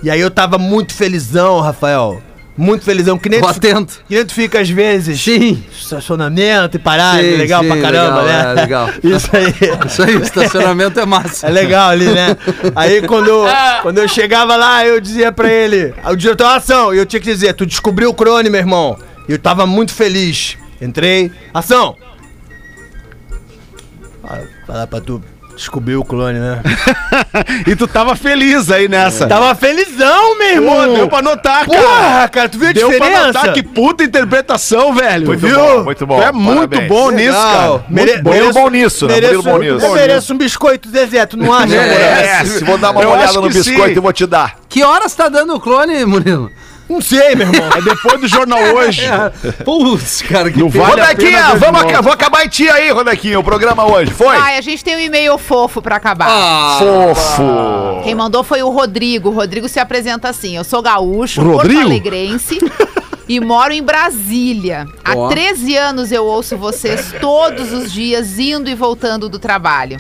[0.02, 2.22] E aí eu tava muito felizão, Rafael.
[2.62, 3.18] Muito felizão.
[3.18, 4.02] Que nem, atento.
[4.06, 5.22] que nem tu fica às vezes.
[5.22, 5.64] Sim.
[5.72, 7.24] Estacionamento e parada.
[7.24, 8.52] Sim, legal sim, pra caramba, legal, né?
[8.52, 8.90] é, legal.
[9.02, 9.54] Isso aí.
[9.88, 11.48] Isso aí, estacionamento é massa.
[11.48, 12.36] É legal ali, né?
[12.76, 13.46] Aí quando, eu-
[13.82, 17.32] quando eu chegava lá, eu dizia pra ele, o diretor, ação, e eu tinha que
[17.32, 19.00] dizer, tu descobriu o crone, meu irmão.
[19.30, 20.58] E eu tava muito feliz.
[20.82, 21.96] Entrei, ação.
[24.22, 25.24] Fala- Falar pra tu,
[25.60, 26.62] descobriu o clone, né?
[27.68, 29.28] E tu tava feliz aí nessa.
[29.28, 30.88] Tava felizão, meu irmão.
[30.88, 31.82] Pô, deu pra notar, cara.
[31.82, 33.28] Porra, cara, tu viu a Deu pra diferença?
[33.28, 35.28] notar que puta interpretação, velho.
[35.28, 35.56] Muito Viu?
[35.56, 36.18] bom, muito bom.
[36.18, 36.88] Tu é muito Parabéns.
[36.90, 37.84] bom nisso, cara.
[37.90, 38.30] Mere- Muito bom.
[38.32, 39.14] Murilo bom nisso, né?
[39.16, 39.86] Mereço, bom nisso.
[39.86, 41.68] eu mereço um biscoito, Zezé, tu não acha?
[41.68, 42.64] Merece.
[42.64, 43.98] Vou dar uma Eu olhada no biscoito sim.
[43.98, 44.56] e vou te dar.
[44.68, 46.50] Que horas tá dando o clone, Murilo?
[46.90, 47.70] Não sei, meu irmão.
[47.78, 49.04] É depois do jornal hoje.
[49.64, 53.44] Putz, cara, que Não vale Rodequinha, vamos, aca- vou acabar em ti aí, Rodequinha, o
[53.44, 54.12] programa hoje.
[54.12, 54.36] Foi?
[54.36, 56.28] Ai, a gente tem um e-mail fofo pra acabar.
[56.30, 56.78] Ah.
[56.80, 58.02] Fofo.
[58.04, 59.30] Quem mandou foi o Rodrigo.
[59.30, 61.82] O Rodrigo se apresenta assim: Eu sou gaúcho, Rodrigo?
[61.82, 62.58] porto-alegrense
[63.28, 64.86] e moro em Brasília.
[65.06, 65.28] Há Ó.
[65.30, 69.98] 13 anos eu ouço vocês todos os dias indo e voltando do trabalho.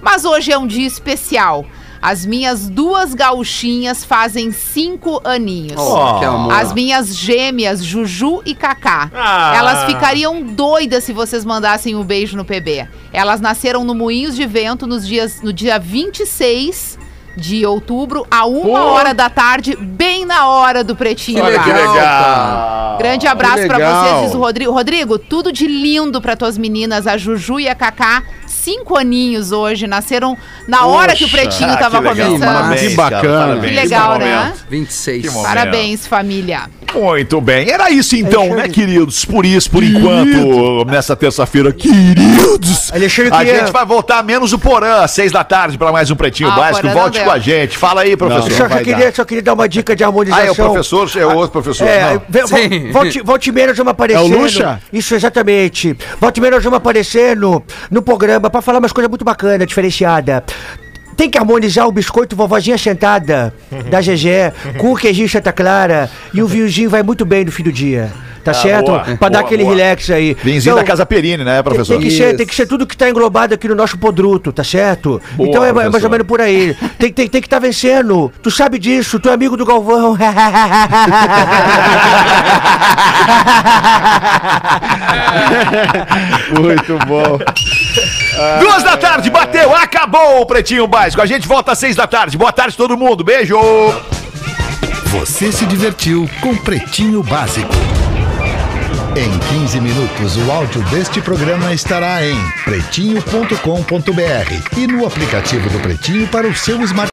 [0.00, 1.64] Mas hoje é um dia especial.
[2.02, 5.80] As minhas duas gauchinhas fazem cinco aninhos.
[5.80, 6.52] Oh, que amor.
[6.52, 9.10] As minhas gêmeas, Juju e Cacá.
[9.14, 9.52] Ah.
[9.54, 12.88] Elas ficariam doidas se vocês mandassem um beijo no PB.
[13.12, 16.98] Elas nasceram no Moinhos de Vento nos dias, no dia 26
[17.36, 22.98] de outubro, a uma hora da tarde, bem na hora do Pretinho Olha que legal.
[22.98, 24.04] Grande abraço legal.
[24.04, 24.72] vocês, diz o Rodrigo.
[24.72, 28.22] Rodrigo, tudo de lindo pra tuas meninas, a Juju e a Cacá.
[28.70, 32.26] Cinco aninhos hoje, nasceram na hora que o Pretinho Ah, tava que legal.
[32.28, 32.54] começando.
[32.54, 33.20] Parabéns, Que bacana.
[33.22, 33.64] cara, parabéns.
[33.74, 34.36] Que legal, né?
[34.38, 34.64] momento.
[34.70, 35.28] 26.
[35.28, 35.42] Que.
[35.42, 36.70] Parabéns, família.
[36.94, 39.24] Muito bem, era isso então, né, queridos?
[39.24, 45.02] Por isso, por enquanto, nessa terça-feira, queridos, Alexandre, a gente vai voltar menos o Porã,
[45.02, 46.86] às seis da tarde, pra mais um Pretinho Ah, Básico.
[46.86, 47.78] Não Volte com a gente.
[47.78, 48.50] Fala aí, professor.
[48.52, 50.46] Só, só, queria, só queria dar uma dica de Ah, harmonização.
[50.46, 51.86] é o professor, é o outro professor.
[51.86, 52.46] É, não.
[52.46, 52.90] Sim.
[52.92, 54.18] volte, volte nós vamos aparecer.
[54.18, 54.80] É o Lucha?
[54.92, 55.96] Isso, exatamente.
[56.20, 60.42] Volte nós vamos aparecer no, no programa pra falar umas coisas muito bacanas, diferenciadas.
[61.20, 63.52] Tem que harmonizar o biscoito vovozinha sentada
[63.90, 67.62] da GG com o queijinho Santa Clara e o vinhozinho vai muito bem no fim
[67.62, 68.10] do dia.
[68.42, 68.86] Tá certo?
[68.86, 69.76] boa, pra boa, dar aquele boa.
[69.76, 70.34] relax aí.
[70.42, 71.98] Vinzinho Então, da Casa Perini, né, professor?
[71.98, 74.64] tem que ser, tem que ser tudo que tá englobado aqui no nosso podruto, tá
[74.64, 75.20] certo?
[75.38, 76.74] Então é, mais ou menos por aí.
[76.98, 78.32] Tem, tem, tem que estar vencendo.
[78.42, 80.16] Tu sabe disso, tu é amigo do Galvão.
[86.58, 87.38] Muito bom.
[88.60, 91.20] Duas da tarde, bateu, acabou o Pretinho Básico.
[91.20, 92.38] A gente volta às seis da tarde.
[92.38, 93.22] Boa tarde, todo mundo.
[93.22, 93.58] Beijo.
[95.06, 97.74] Você se divertiu com Pretinho Básico.
[99.16, 106.28] Em 15 minutos, o áudio deste programa estará em pretinho.com.br e no aplicativo do Pretinho
[106.28, 107.08] para o seu smartphone.